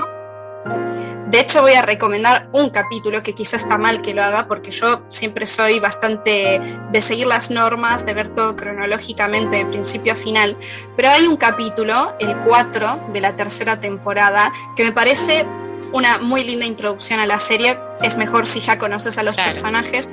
de 1.32 1.40
hecho, 1.40 1.62
voy 1.62 1.74
a 1.74 1.82
recomendar 1.82 2.50
un 2.52 2.70
capítulo 2.72 3.24
que 3.24 3.34
quizá 3.34 3.56
está 3.56 3.78
mal 3.78 4.02
que 4.02 4.14
lo 4.14 4.22
haga, 4.22 4.48
porque 4.48 4.70
yo 4.70 5.02
siempre 5.08 5.48
soy 5.48 5.80
bastante 5.80 6.62
de 6.92 7.02
seguir 7.02 7.26
las 7.26 7.50
normas, 7.50 8.06
de 8.06 8.14
ver 8.14 8.28
todo 8.30 8.58
cronológicamente 8.58 9.56
de 9.58 9.66
principio 9.66 10.12
a 10.12 10.16
final. 10.18 10.58
Pero 10.98 11.10
hay 11.10 11.28
un 11.28 11.38
capítulo, 11.38 12.14
el 12.20 12.36
4 12.40 13.12
de 13.14 13.22
la 13.22 13.34
tercera 13.38 13.80
temporada, 13.80 14.52
que 14.76 14.84
me 14.84 14.92
parece 14.92 15.46
una 15.94 16.18
muy 16.18 16.44
linda 16.44 16.66
introducción 16.66 17.22
a 17.22 17.26
la 17.26 17.40
serie. 17.40 17.80
Es 18.02 18.18
mejor 18.18 18.46
si 18.46 18.60
ya 18.60 18.78
conoces 18.78 19.18
a 19.18 19.24
los 19.24 19.38
personajes, 19.38 20.10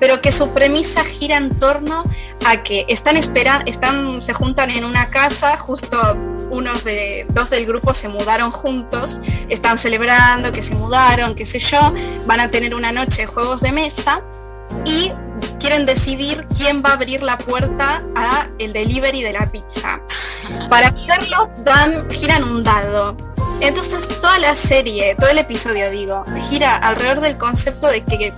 pero 0.00 0.20
que 0.20 0.32
su 0.32 0.50
premisa 0.50 1.04
gira 1.04 1.36
en 1.36 1.58
torno 1.58 2.04
a 2.44 2.62
que 2.62 2.84
están 2.88 3.16
esperando, 3.16 3.70
están, 3.70 4.22
se 4.22 4.32
juntan 4.32 4.70
en 4.70 4.84
una 4.84 5.08
casa, 5.10 5.56
justo 5.56 5.98
unos 6.50 6.84
de, 6.84 7.26
dos 7.30 7.50
del 7.50 7.66
grupo 7.66 7.94
se 7.94 8.08
mudaron 8.08 8.50
juntos, 8.50 9.20
están 9.48 9.78
celebrando 9.78 10.52
que 10.52 10.62
se 10.62 10.74
mudaron, 10.74 11.34
qué 11.34 11.44
sé 11.44 11.58
yo, 11.58 11.92
van 12.26 12.40
a 12.40 12.50
tener 12.50 12.74
una 12.74 12.92
noche 12.92 13.22
de 13.22 13.26
juegos 13.26 13.62
de 13.62 13.72
mesa 13.72 14.22
y 14.84 15.12
quieren 15.58 15.86
decidir 15.86 16.46
quién 16.56 16.82
va 16.84 16.90
a 16.90 16.92
abrir 16.94 17.22
la 17.22 17.38
puerta 17.38 18.02
a 18.14 18.48
el 18.58 18.72
delivery 18.72 19.22
de 19.22 19.32
la 19.32 19.50
pizza. 19.50 20.00
Para 20.70 20.88
hacerlo 20.88 21.50
dan, 21.64 22.08
giran 22.10 22.44
un 22.44 22.62
dado 22.62 23.16
entonces 23.60 24.08
toda 24.20 24.38
la 24.38 24.54
serie, 24.54 25.16
todo 25.18 25.30
el 25.30 25.38
episodio 25.38 25.90
digo, 25.90 26.24
gira 26.48 26.76
alrededor 26.76 27.20
del 27.20 27.38
concepto 27.38 27.86
de 27.86 28.04
que 28.04 28.32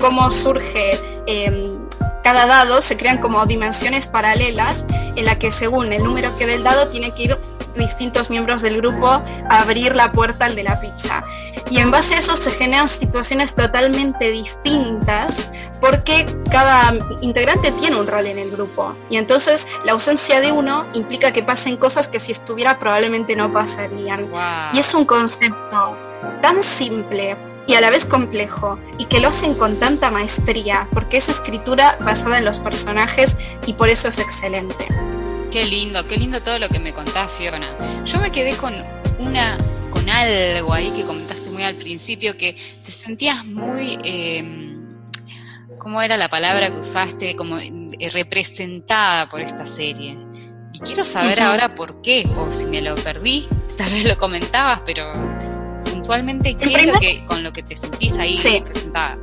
cómo 0.00 0.30
surge 0.30 0.98
em, 1.26 1.78
cada 2.22 2.46
dado, 2.46 2.82
se 2.82 2.96
crean 2.96 3.18
como 3.18 3.44
dimensiones 3.46 4.06
paralelas 4.06 4.86
en 5.16 5.24
la 5.24 5.38
que 5.38 5.50
según 5.50 5.92
el 5.92 6.02
número 6.02 6.36
que 6.36 6.46
dé 6.46 6.54
el 6.54 6.64
dado 6.64 6.88
tiene 6.88 7.12
que 7.12 7.22
ir 7.24 7.38
distintos 7.76 8.30
miembros 8.30 8.62
del 8.62 8.78
grupo 8.78 9.06
a 9.06 9.22
abrir 9.48 9.94
la 9.94 10.12
puerta 10.12 10.46
al 10.46 10.54
de 10.54 10.64
la 10.64 10.80
pizza. 10.80 11.22
Y 11.70 11.78
en 11.78 11.90
base 11.90 12.16
a 12.16 12.18
eso 12.18 12.36
se 12.36 12.50
generan 12.50 12.88
situaciones 12.88 13.54
totalmente 13.54 14.28
distintas 14.30 15.46
porque 15.80 16.26
cada 16.50 16.92
integrante 17.20 17.70
tiene 17.72 17.96
un 17.96 18.06
rol 18.06 18.26
en 18.26 18.38
el 18.38 18.50
grupo. 18.50 18.94
Y 19.08 19.16
entonces 19.16 19.66
la 19.84 19.92
ausencia 19.92 20.40
de 20.40 20.52
uno 20.52 20.84
implica 20.94 21.32
que 21.32 21.42
pasen 21.42 21.76
cosas 21.76 22.08
que 22.08 22.18
si 22.18 22.32
estuviera 22.32 22.78
probablemente 22.78 23.36
no 23.36 23.52
pasarían. 23.52 24.28
Y 24.72 24.78
es 24.80 24.92
un 24.94 25.04
concepto 25.04 25.96
tan 26.42 26.62
simple 26.62 27.36
y 27.66 27.74
a 27.74 27.80
la 27.80 27.90
vez 27.90 28.04
complejo 28.04 28.78
y 28.98 29.04
que 29.04 29.20
lo 29.20 29.28
hacen 29.28 29.54
con 29.54 29.78
tanta 29.78 30.10
maestría 30.10 30.88
porque 30.92 31.18
es 31.18 31.28
escritura 31.28 31.96
basada 32.00 32.38
en 32.38 32.44
los 32.44 32.58
personajes 32.58 33.36
y 33.66 33.74
por 33.74 33.88
eso 33.88 34.08
es 34.08 34.18
excelente. 34.18 34.88
Qué 35.50 35.64
lindo, 35.64 36.06
qué 36.06 36.16
lindo 36.16 36.40
todo 36.40 36.58
lo 36.58 36.68
que 36.68 36.78
me 36.78 36.92
contás, 36.92 37.30
Fiona. 37.32 37.74
Yo 38.04 38.18
me 38.18 38.30
quedé 38.30 38.56
con 38.56 38.72
una, 39.18 39.58
con 39.90 40.08
algo 40.08 40.72
ahí 40.72 40.90
que 40.92 41.04
comentaste 41.04 41.50
muy 41.50 41.64
al 41.64 41.74
principio, 41.74 42.36
que 42.36 42.56
te 42.84 42.92
sentías 42.92 43.44
muy, 43.46 43.98
eh, 44.04 44.78
¿cómo 45.78 46.02
era 46.02 46.16
la 46.16 46.28
palabra 46.28 46.72
que 46.72 46.78
usaste? 46.78 47.34
Como 47.34 47.58
eh, 47.58 48.10
representada 48.12 49.28
por 49.28 49.40
esta 49.40 49.66
serie. 49.66 50.16
Y 50.72 50.78
quiero 50.78 51.02
saber 51.02 51.40
ahora 51.40 51.74
por 51.74 52.00
qué, 52.00 52.28
o 52.36 52.50
si 52.50 52.66
me 52.66 52.80
lo 52.80 52.94
perdí, 52.94 53.46
tal 53.76 53.90
vez 53.90 54.04
lo 54.04 54.16
comentabas, 54.16 54.82
pero 54.86 55.10
puntualmente, 56.10 56.56
¿qué 56.56 56.74
es 56.74 56.86
lo 56.86 56.98
que, 56.98 57.24
con 57.24 57.44
lo 57.44 57.52
que 57.52 57.62
te 57.62 57.76
sentís 57.76 58.18
ahí 58.18 58.36
representada? 58.36 59.16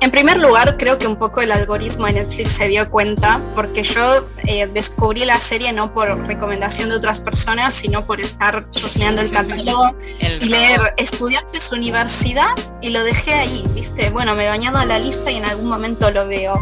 En 0.00 0.10
primer 0.10 0.38
lugar, 0.38 0.76
creo 0.76 0.98
que 0.98 1.06
un 1.06 1.16
poco 1.16 1.40
el 1.40 1.52
algoritmo 1.52 2.06
de 2.06 2.14
Netflix 2.14 2.54
se 2.54 2.66
dio 2.66 2.90
cuenta, 2.90 3.40
porque 3.54 3.84
yo 3.84 4.26
eh, 4.46 4.66
descubrí 4.66 5.24
la 5.24 5.40
serie 5.40 5.72
no 5.72 5.92
por 5.94 6.08
recomendación 6.26 6.88
de 6.88 6.96
otras 6.96 7.20
personas, 7.20 7.76
sino 7.76 8.04
por 8.04 8.20
estar 8.20 8.68
chusmeando 8.72 9.22
el 9.22 9.30
catálogo 9.30 9.96
y 10.20 10.46
leer 10.46 10.94
estudiantes 10.96 11.70
universidad 11.70 12.50
y 12.82 12.90
lo 12.90 13.04
dejé 13.04 13.32
ahí, 13.32 13.64
¿viste? 13.72 14.10
Bueno, 14.10 14.34
me 14.34 14.46
he 14.46 14.48
bañado 14.48 14.78
a 14.78 14.84
la 14.84 14.98
lista 14.98 15.30
y 15.30 15.36
en 15.36 15.44
algún 15.44 15.68
momento 15.68 16.10
lo 16.10 16.26
veo. 16.26 16.58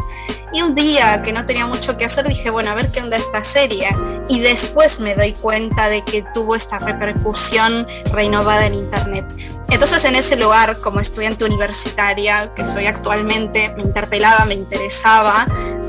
Y 0.54 0.62
un 0.62 0.76
día 0.76 1.20
que 1.22 1.32
no 1.32 1.44
tenía 1.44 1.66
mucho 1.66 1.96
que 1.96 2.04
hacer, 2.04 2.28
dije, 2.28 2.48
bueno, 2.48 2.70
a 2.70 2.74
ver 2.74 2.88
qué 2.92 3.00
onda 3.00 3.16
esta 3.16 3.42
serie. 3.42 3.88
Y 4.28 4.38
después 4.38 5.00
me 5.00 5.16
doy 5.16 5.32
cuenta 5.32 5.88
de 5.88 6.04
que 6.04 6.24
tuvo 6.32 6.54
esta 6.54 6.78
repercusión 6.78 7.84
renovada 8.12 8.66
en 8.66 8.74
Internet. 8.74 9.24
Entonces 9.70 10.04
en 10.04 10.14
ese 10.14 10.36
lugar, 10.36 10.78
como 10.78 11.00
estudiante 11.00 11.44
universitaria, 11.44 12.52
que 12.54 12.64
soy 12.64 12.86
actualmente, 12.86 13.74
me 13.76 13.82
interpelaba, 13.82 14.44
me 14.44 14.54
interesaba, 14.54 15.44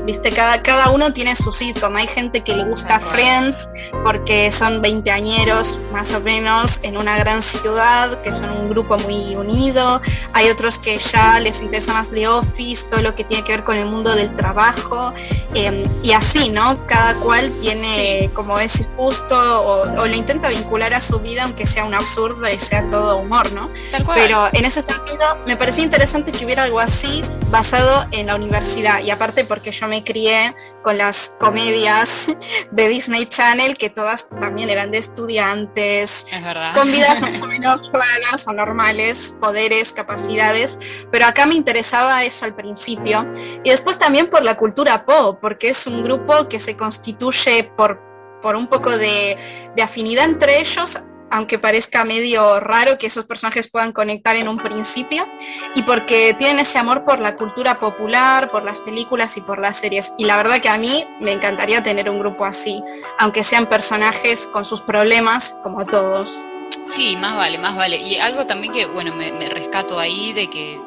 viste, 0.06 0.30
cada, 0.30 0.62
cada 0.62 0.90
uno 0.90 1.12
tiene 1.12 1.36
su 1.36 1.52
sitcom. 1.52 1.96
Hay 1.96 2.06
gente 2.06 2.42
que 2.42 2.54
le 2.54 2.64
gusta 2.64 2.98
Friends 3.00 3.68
porque 4.04 4.50
son 4.50 4.80
veinteañeros 4.80 5.78
más 5.92 6.12
o 6.12 6.20
menos 6.20 6.80
en 6.82 6.96
una 6.96 7.18
gran 7.18 7.42
ciudad, 7.42 8.22
que 8.22 8.32
son 8.32 8.50
un 8.50 8.70
grupo 8.70 8.96
muy 8.98 9.34
unido. 9.36 10.00
Hay 10.32 10.48
otros 10.48 10.78
que 10.78 10.98
ya 10.98 11.40
les 11.40 11.60
interesa 11.60 11.92
más 11.92 12.10
The 12.10 12.28
Office, 12.28 12.86
todo 12.88 13.02
lo 13.02 13.14
que 13.14 13.24
tiene 13.24 13.44
que 13.44 13.52
ver 13.52 13.64
con 13.64 13.76
el 13.76 13.86
mundo 13.86 14.14
del 14.14 14.34
trabajo. 14.36 15.12
Em, 15.54 15.82
y 16.02 16.12
así, 16.12 16.48
¿no? 16.48 16.86
Cada 16.86 17.14
cual 17.14 17.50
tiene 17.60 18.30
como 18.34 18.58
ese 18.58 18.84
gusto 18.96 19.36
o, 19.36 19.80
o 20.00 20.06
lo 20.06 20.14
intenta 20.14 20.48
vincular 20.48 20.94
a 20.94 21.00
su 21.00 21.18
vida, 21.18 21.44
aunque 21.44 21.66
sea 21.66 21.84
un 21.84 21.94
absurdo 21.94 22.48
y 22.48 22.58
sea 22.58 22.88
todo 22.88 23.18
humor, 23.18 23.52
¿no? 23.52 23.68
Pero 24.14 24.48
en 24.52 24.64
ese 24.64 24.82
sentido 24.82 25.36
me 25.46 25.56
parecía 25.56 25.84
interesante 25.84 26.30
que 26.30 26.44
hubiera 26.44 26.62
algo 26.62 26.80
así 26.80 27.22
basado 27.50 28.06
en 28.12 28.26
la 28.26 28.36
universidad 28.36 29.00
y 29.00 29.10
aparte 29.10 29.44
porque 29.44 29.70
yo 29.70 29.88
me 29.88 29.95
crié 30.04 30.54
con 30.82 30.98
las 30.98 31.34
comedias 31.38 32.28
de 32.70 32.88
Disney 32.88 33.26
Channel 33.26 33.76
que 33.76 33.90
todas 33.90 34.28
también 34.28 34.70
eran 34.70 34.90
de 34.90 34.98
estudiantes, 34.98 36.26
con 36.74 36.90
vidas 36.90 37.20
más 37.20 37.42
o 37.42 37.46
menos 37.48 37.90
raras 37.92 38.46
o 38.48 38.52
normales, 38.52 39.34
poderes, 39.40 39.92
capacidades, 39.92 40.78
pero 41.10 41.26
acá 41.26 41.46
me 41.46 41.54
interesaba 41.54 42.24
eso 42.24 42.44
al 42.44 42.54
principio 42.54 43.26
y 43.64 43.70
después 43.70 43.98
también 43.98 44.28
por 44.28 44.42
la 44.42 44.56
cultura 44.56 45.04
pop, 45.04 45.38
porque 45.40 45.70
es 45.70 45.86
un 45.86 46.02
grupo 46.02 46.48
que 46.48 46.58
se 46.58 46.76
constituye 46.76 47.64
por 47.76 48.06
por 48.42 48.54
un 48.54 48.66
poco 48.66 48.90
de, 48.96 49.36
de 49.74 49.82
afinidad 49.82 50.26
entre 50.26 50.60
ellos 50.60 51.00
aunque 51.30 51.58
parezca 51.58 52.04
medio 52.04 52.60
raro 52.60 52.98
que 52.98 53.06
esos 53.06 53.24
personajes 53.24 53.68
puedan 53.68 53.92
conectar 53.92 54.36
en 54.36 54.48
un 54.48 54.58
principio, 54.58 55.26
y 55.74 55.82
porque 55.82 56.34
tienen 56.38 56.60
ese 56.60 56.78
amor 56.78 57.04
por 57.04 57.18
la 57.18 57.36
cultura 57.36 57.78
popular, 57.78 58.50
por 58.50 58.62
las 58.62 58.80
películas 58.80 59.36
y 59.36 59.40
por 59.40 59.58
las 59.58 59.78
series. 59.78 60.12
Y 60.18 60.24
la 60.24 60.36
verdad 60.36 60.60
que 60.60 60.68
a 60.68 60.78
mí 60.78 61.04
me 61.20 61.32
encantaría 61.32 61.82
tener 61.82 62.08
un 62.08 62.18
grupo 62.18 62.44
así, 62.44 62.82
aunque 63.18 63.42
sean 63.42 63.66
personajes 63.66 64.46
con 64.46 64.64
sus 64.64 64.80
problemas, 64.80 65.58
como 65.62 65.84
todos. 65.84 66.42
Sí, 66.88 67.16
más 67.16 67.36
vale, 67.36 67.58
más 67.58 67.76
vale. 67.76 67.96
Y 67.96 68.18
algo 68.18 68.46
también 68.46 68.72
que, 68.72 68.86
bueno, 68.86 69.12
me, 69.14 69.30
rescato 69.50 69.98
ahí 69.98 70.32
de 70.32 70.48
que 70.48 70.80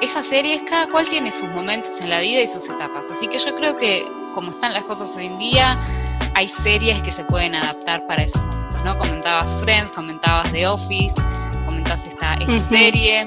esas 0.00 0.26
series, 0.26 0.62
cada 0.68 0.88
cual 0.88 1.08
tiene 1.08 1.30
sus 1.30 1.48
momentos 1.48 2.00
en 2.00 2.10
la 2.10 2.20
vida 2.20 2.40
y 2.40 2.48
sus 2.48 2.68
etapas. 2.68 3.08
Así 3.10 3.28
que 3.28 3.38
yo 3.38 3.54
creo 3.54 3.76
que, 3.76 4.06
como 4.34 4.50
están 4.50 4.72
las 4.72 4.84
cosas 4.84 5.14
hoy 5.16 5.26
en 5.26 5.38
día, 5.38 5.78
hay 6.34 6.48
series 6.48 7.02
que 7.02 7.12
se 7.12 7.24
pueden 7.24 7.54
adaptar 7.54 8.06
para 8.06 8.24
esos 8.24 8.42
momentos. 8.42 8.61
¿No? 8.84 8.96
Comentabas 8.98 9.56
Friends, 9.60 9.92
comentabas 9.92 10.50
The 10.52 10.66
Office, 10.66 11.20
comentabas 11.64 12.06
esta, 12.06 12.34
esta 12.34 12.62
serie 12.62 13.24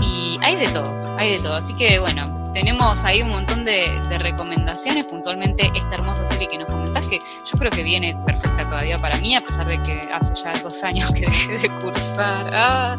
y 0.00 0.38
hay 0.42 0.56
de 0.56 0.68
todo, 0.68 1.16
hay 1.18 1.32
de 1.32 1.38
todo. 1.40 1.54
Así 1.54 1.74
que 1.74 1.98
bueno, 1.98 2.40
tenemos 2.52 3.04
ahí 3.04 3.22
un 3.22 3.30
montón 3.30 3.64
de, 3.64 4.00
recomendaciones, 4.18 5.06
puntualmente 5.06 5.70
esta 5.74 5.94
hermosa 5.94 6.26
serie 6.26 6.48
que 6.48 6.58
nos 6.58 6.68
comentás, 6.68 7.04
que 7.06 7.18
yo 7.18 7.58
creo 7.58 7.70
que 7.70 7.82
viene 7.82 8.16
perfecta 8.26 8.64
todavía 8.64 9.00
para 9.00 9.16
mí, 9.18 9.34
a 9.34 9.40
pesar 9.40 9.66
de 9.66 9.80
que 9.82 10.08
hace 10.12 10.34
ya 10.34 10.52
dos 10.58 10.82
años 10.82 11.10
que 11.12 11.26
dejé 11.26 11.58
de 11.58 11.70
cursar. 11.80 12.50
Ah, 12.52 12.98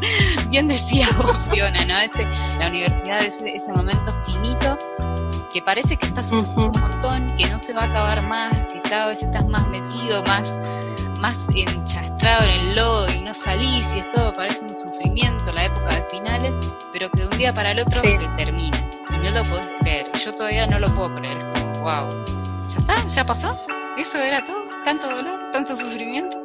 bien 0.49 0.67
decía 0.67 1.07
vos, 1.17 1.45
Fiona, 1.51 1.85
¿no? 1.85 1.99
Este, 1.99 2.27
la 2.59 2.67
universidad 2.67 3.21
es 3.23 3.41
ese, 3.45 3.73
momento 3.73 4.13
finito 4.13 4.79
que 5.53 5.61
parece 5.61 5.97
que 5.97 6.05
estás 6.05 6.31
un 6.31 6.71
montón, 6.71 7.35
que 7.35 7.47
no 7.47 7.59
se 7.59 7.73
va 7.73 7.83
a 7.83 7.85
acabar 7.85 8.21
más, 8.23 8.65
que 8.67 8.81
cada 8.81 9.07
vez 9.07 9.21
estás 9.21 9.45
más 9.47 9.67
metido, 9.67 10.23
más 10.23 10.57
más 11.21 11.47
enchastrado 11.53 12.45
en 12.45 12.49
el 12.49 12.75
lodo 12.75 13.07
y 13.13 13.21
no 13.21 13.31
salís 13.33 13.93
y 13.95 13.99
es 13.99 14.11
todo 14.11 14.33
parece 14.33 14.65
un 14.65 14.73
sufrimiento 14.73 15.51
la 15.51 15.65
época 15.65 15.95
de 15.95 16.03
finales, 16.05 16.57
pero 16.91 17.11
que 17.11 17.21
de 17.21 17.27
un 17.27 17.37
día 17.37 17.53
para 17.53 17.71
el 17.71 17.79
otro 17.79 18.01
se 18.01 18.27
termina 18.37 18.89
y 19.11 19.17
no 19.17 19.29
lo 19.29 19.43
podés 19.43 19.71
creer. 19.79 20.11
Yo 20.13 20.33
todavía 20.33 20.65
no 20.65 20.79
lo 20.79 20.91
puedo 20.95 21.13
creer, 21.15 21.37
como, 21.53 21.79
wow, 21.81 22.25
¿ya 22.67 22.79
está? 22.79 23.07
¿Ya 23.07 23.23
pasó? 23.23 23.55
¿Eso 23.97 24.17
era 24.17 24.43
todo? 24.43 24.63
¿Tanto 24.83 25.07
dolor? 25.07 25.51
¿Tanto 25.51 25.75
sufrimiento? 25.75 26.37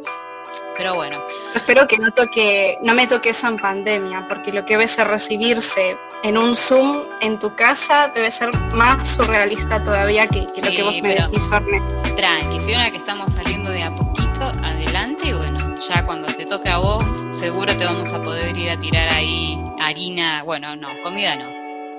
Pero 0.77 0.95
bueno. 0.95 1.25
Espero 1.55 1.87
que 1.89 1.97
no 1.97 2.11
toque, 2.11 2.77
no 2.83 2.93
me 2.93 3.07
toque 3.07 3.31
eso 3.31 3.49
en 3.49 3.57
pandemia, 3.57 4.27
porque 4.29 4.53
lo 4.53 4.67
que 4.67 4.77
ves 4.77 4.99
es 4.99 5.07
recibirse 5.07 5.97
en 6.23 6.37
un 6.37 6.55
Zoom 6.55 7.05
en 7.21 7.39
tu 7.39 7.55
casa 7.55 8.11
debe 8.15 8.31
ser 8.31 8.55
más 8.73 9.09
surrealista 9.09 9.83
todavía 9.83 10.27
que, 10.27 10.41
lo 10.41 10.71
que 10.71 10.83
vos 10.83 11.01
me 11.01 11.15
decís, 11.15 11.51
Orne. 11.51 11.81
Tranqui, 12.15 12.61
Fiona, 12.61 12.91
que 12.91 12.99
estamos 12.99 13.33
saliendo 13.33 13.71
de 13.71 13.83
a 13.85 13.95
poquito 13.95 14.26
adelante 14.41 15.29
y 15.29 15.33
bueno, 15.33 15.75
ya 15.79 16.05
cuando 16.05 16.29
te 16.35 16.45
toque 16.47 16.69
a 16.69 16.79
vos, 16.79 17.11
seguro 17.31 17.77
te 17.77 17.85
vamos 17.85 18.13
a 18.13 18.23
poder 18.23 18.57
ir 18.57 18.71
a 18.71 18.79
tirar 18.79 19.09
ahí 19.13 19.59
harina, 19.81 20.43
bueno, 20.43 20.77
no, 20.77 20.89
comida 21.03 21.37
no, 21.37 21.51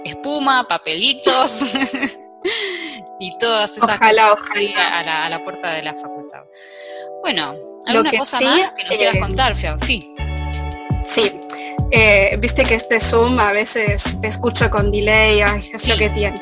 espuma, 0.03 0.67
papelitos 0.67 1.73
y 3.19 3.37
todas 3.37 3.77
esas 3.77 3.89
ojalá, 3.95 4.29
cosas 4.29 4.45
ojalá. 4.51 4.99
A, 4.99 5.03
la, 5.03 5.25
a 5.25 5.29
la 5.29 5.43
puerta 5.43 5.71
de 5.73 5.83
la 5.83 5.93
facultad. 5.95 6.41
Bueno, 7.21 7.53
¿alguna 7.87 8.11
cosa 8.11 8.39
más 8.41 8.71
que 8.71 8.83
nos 8.83 8.95
quieras 8.95 9.15
eh, 9.15 9.19
contar, 9.19 9.55
Fiao? 9.55 9.79
Sí. 9.79 10.13
Sí, 11.03 11.31
eh, 11.91 12.35
viste 12.39 12.65
que 12.65 12.75
este 12.75 12.99
Zoom 12.99 13.39
a 13.39 13.51
veces 13.51 14.19
te 14.21 14.27
escucho 14.27 14.69
con 14.69 14.91
delay, 14.91 15.41
ay, 15.41 15.69
es 15.73 15.81
Sí. 15.81 15.91
lo 15.91 15.97
que 15.97 16.09
tiene. 16.09 16.41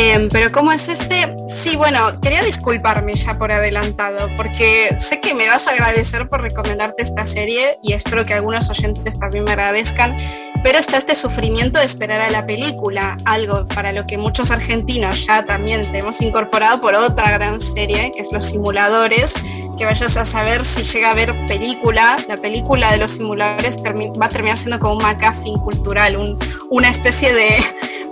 Em, 0.00 0.28
pero 0.28 0.52
¿cómo 0.52 0.70
es 0.70 0.88
este? 0.88 1.34
Sí, 1.48 1.74
bueno, 1.74 2.12
quería 2.22 2.44
disculparme 2.44 3.14
ya 3.14 3.36
por 3.36 3.50
adelantado, 3.50 4.28
porque 4.36 4.94
sé 4.96 5.18
que 5.20 5.34
me 5.34 5.48
vas 5.48 5.66
a 5.66 5.72
agradecer 5.72 6.28
por 6.28 6.40
recomendarte 6.40 7.02
esta 7.02 7.26
serie 7.26 7.78
y 7.82 7.94
espero 7.94 8.24
que 8.24 8.32
algunos 8.34 8.70
oyentes 8.70 9.18
también 9.18 9.42
me 9.42 9.50
agradezcan, 9.50 10.16
pero 10.62 10.78
está 10.78 10.98
este 10.98 11.16
sufrimiento 11.16 11.80
de 11.80 11.86
esperar 11.86 12.20
a 12.20 12.30
la 12.30 12.46
película, 12.46 13.16
algo 13.24 13.66
para 13.66 13.92
lo 13.92 14.06
que 14.06 14.16
muchos 14.18 14.52
argentinos 14.52 15.26
ya 15.26 15.44
también 15.44 15.90
te 15.90 15.98
hemos 15.98 16.20
incorporado 16.20 16.80
por 16.80 16.94
otra 16.94 17.32
gran 17.32 17.60
serie, 17.60 18.12
que 18.14 18.20
es 18.20 18.28
Los 18.30 18.44
Simuladores, 18.44 19.34
que 19.76 19.84
vayas 19.84 20.16
a 20.16 20.24
saber 20.24 20.64
si 20.64 20.84
llega 20.84 21.10
a 21.10 21.14
ver 21.14 21.34
película, 21.48 22.18
la 22.28 22.36
película 22.36 22.92
de 22.92 22.98
los 22.98 23.12
simuladores 23.12 23.78
va 23.78 24.26
a 24.26 24.28
terminar 24.28 24.56
siendo 24.58 24.78
como 24.78 24.94
un 24.98 25.02
McGuffin 25.02 25.58
cultural, 25.58 26.16
un- 26.16 26.38
una 26.70 26.88
especie 26.90 27.32
de, 27.32 27.56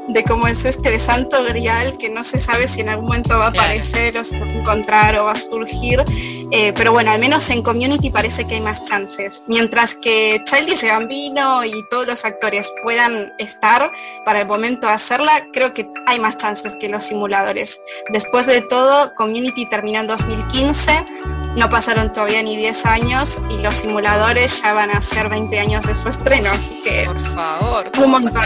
de 0.08 0.22
cómo 0.24 0.46
es 0.46 0.64
este 0.64 0.90
de 0.90 0.98
santo 0.98 1.42
grial 1.44 1.96
que 1.98 2.08
no 2.08 2.22
se 2.24 2.38
sabe 2.38 2.68
si 2.68 2.80
en 2.80 2.88
algún 2.90 3.06
momento 3.06 3.38
va 3.38 3.48
a 3.48 3.50
Claro. 3.50 3.68
aparecer 3.68 4.16
o 4.18 4.24
se 4.24 4.38
va 4.38 4.46
a 4.46 4.50
encontrar 4.50 5.18
o 5.18 5.24
va 5.24 5.32
a 5.32 5.36
surgir, 5.36 6.02
Eh, 6.52 6.72
pero 6.76 6.92
bueno, 6.92 7.10
al 7.10 7.18
menos 7.18 7.50
en 7.50 7.60
Community 7.60 8.08
parece 8.08 8.44
que 8.46 8.54
hay 8.54 8.60
más 8.60 8.84
chances, 8.84 9.42
mientras 9.48 9.96
que 9.96 10.40
Childish 10.44 10.82
Gambino 10.84 11.64
y 11.64 11.72
todos 11.90 12.06
los 12.06 12.24
actores 12.24 12.72
puedan 12.84 13.32
estar 13.38 13.90
para 14.24 14.42
el 14.42 14.46
momento 14.46 14.86
de 14.86 14.92
hacerla, 14.92 15.44
creo 15.52 15.74
que 15.74 15.88
hay 16.06 16.20
más 16.20 16.36
chances 16.36 16.76
que 16.76 16.88
los 16.88 17.04
simuladores. 17.06 17.80
Después 18.12 18.46
de 18.46 18.60
todo, 18.62 19.12
Community 19.14 19.68
terminó 19.68 19.98
en 20.00 20.06
2015, 20.06 21.04
no 21.56 21.68
pasaron 21.68 22.12
todavía 22.12 22.42
ni 22.44 22.56
10 22.56 22.86
años 22.86 23.40
y 23.50 23.58
los 23.58 23.78
simuladores 23.78 24.62
ya 24.62 24.72
van 24.72 24.90
a 24.92 25.00
ser 25.00 25.28
20 25.28 25.58
años 25.58 25.84
de 25.84 25.96
su 25.96 26.08
estreno, 26.08 26.48
así 26.52 26.80
que... 26.84 27.06
Por 27.06 27.18
favor, 27.18 27.86
Un 27.86 27.92
¿cómo 27.92 28.20
montón 28.20 28.44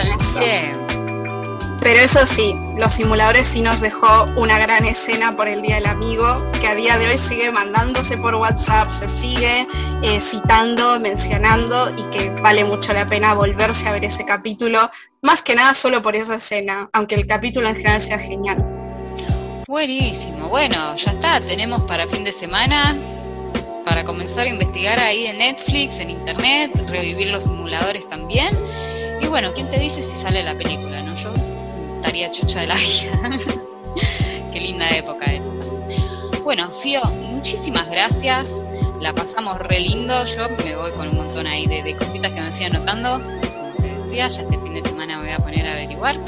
Pero 1.82 2.00
eso 2.00 2.26
sí, 2.26 2.54
los 2.76 2.92
simuladores 2.92 3.46
sí 3.46 3.62
nos 3.62 3.80
dejó 3.80 4.24
una 4.36 4.58
gran 4.58 4.84
escena 4.84 5.34
por 5.34 5.48
el 5.48 5.62
Día 5.62 5.76
del 5.76 5.86
Amigo, 5.86 6.44
que 6.60 6.68
a 6.68 6.74
día 6.74 6.98
de 6.98 7.08
hoy 7.08 7.16
sigue 7.16 7.50
mandándose 7.50 8.18
por 8.18 8.34
WhatsApp, 8.34 8.90
se 8.90 9.08
sigue 9.08 9.66
eh, 10.02 10.20
citando, 10.20 11.00
mencionando 11.00 11.90
y 11.96 12.02
que 12.10 12.28
vale 12.42 12.64
mucho 12.64 12.92
la 12.92 13.06
pena 13.06 13.32
volverse 13.32 13.88
a 13.88 13.92
ver 13.92 14.04
ese 14.04 14.26
capítulo, 14.26 14.90
más 15.22 15.42
que 15.42 15.54
nada 15.54 15.72
solo 15.72 16.02
por 16.02 16.14
esa 16.16 16.34
escena, 16.34 16.90
aunque 16.92 17.14
el 17.14 17.26
capítulo 17.26 17.66
en 17.68 17.76
general 17.76 18.00
sea 18.02 18.18
genial. 18.18 18.62
Buenísimo, 19.66 20.48
bueno, 20.48 20.94
ya 20.96 21.12
está, 21.12 21.40
tenemos 21.40 21.84
para 21.86 22.06
fin 22.06 22.24
de 22.24 22.32
semana 22.32 22.94
para 23.86 24.04
comenzar 24.04 24.46
a 24.46 24.50
investigar 24.50 24.98
ahí 24.98 25.26
en 25.26 25.38
Netflix, 25.38 25.98
en 25.98 26.10
internet, 26.10 26.72
revivir 26.88 27.28
los 27.28 27.44
simuladores 27.44 28.06
también. 28.06 28.50
Y 29.20 29.26
bueno, 29.26 29.52
¿quién 29.54 29.68
te 29.68 29.78
dice 29.78 30.02
si 30.02 30.14
sale 30.14 30.42
la 30.42 30.54
película, 30.54 31.02
no? 31.02 31.14
Yo 31.14 31.32
estaría 32.00 32.32
chucha 32.32 32.60
de 32.60 32.66
la 32.66 32.74
vida. 32.76 33.18
Qué 34.52 34.60
linda 34.60 34.88
época 34.90 35.26
esa. 35.32 35.50
Bueno, 36.42 36.70
Fío, 36.70 37.02
muchísimas 37.04 37.88
gracias. 37.90 38.64
La 39.00 39.12
pasamos 39.12 39.58
re 39.58 39.80
lindo. 39.80 40.24
Yo 40.24 40.48
me 40.64 40.74
voy 40.76 40.92
con 40.92 41.08
un 41.08 41.16
montón 41.16 41.46
ahí 41.46 41.66
de, 41.66 41.82
de 41.82 41.94
cositas 41.94 42.32
que 42.32 42.40
me 42.40 42.52
fui 42.52 42.64
anotando. 42.64 43.20
Como 43.20 43.74
te 43.80 43.94
decía, 43.94 44.28
ya 44.28 44.42
este 44.42 44.58
fin 44.58 44.74
de 44.74 44.82
semana 44.82 45.18
me 45.18 45.24
voy 45.24 45.32
a 45.32 45.38
poner 45.38 45.66
a 45.66 45.72
averiguar. 45.72 46.18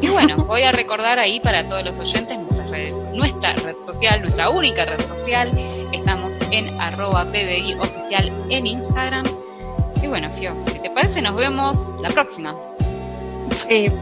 Y 0.00 0.08
bueno, 0.08 0.36
voy 0.44 0.62
a 0.62 0.72
recordar 0.72 1.18
ahí 1.18 1.38
para 1.40 1.68
todos 1.68 1.84
los 1.84 1.98
oyentes 1.98 2.38
nuestras 2.38 2.70
redes, 2.70 3.06
nuestra 3.14 3.52
red 3.54 3.78
social, 3.78 4.20
nuestra 4.22 4.50
única 4.50 4.84
red 4.84 5.04
social. 5.06 5.52
Estamos 5.92 6.38
en 6.50 6.80
arroba 6.80 7.24
PBI 7.26 7.74
oficial 7.78 8.32
en 8.48 8.66
Instagram. 8.66 9.24
Y 10.02 10.06
bueno, 10.06 10.30
Fio, 10.30 10.54
si 10.66 10.78
te 10.78 10.90
parece, 10.90 11.22
nos 11.22 11.36
vemos 11.36 11.90
la 12.02 12.10
próxima. 12.10 12.54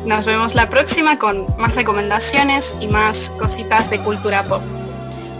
Nos 0.06 0.24
vemos 0.24 0.54
la 0.54 0.68
próxima 0.68 1.18
con 1.18 1.46
más 1.58 1.74
recomendaciones 1.74 2.76
y 2.80 2.88
más 2.88 3.30
cositas 3.38 3.90
de 3.90 4.00
cultura 4.00 4.44
pop. 4.44 4.62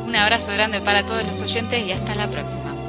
Un 0.07 0.15
abrazo 0.15 0.53
grande 0.53 0.81
para 0.81 1.05
todos 1.07 1.27
los 1.27 1.41
oyentes 1.43 1.87
y 1.87 1.93
hasta 1.93 2.15
la 2.15 2.29
próxima. 2.29 2.73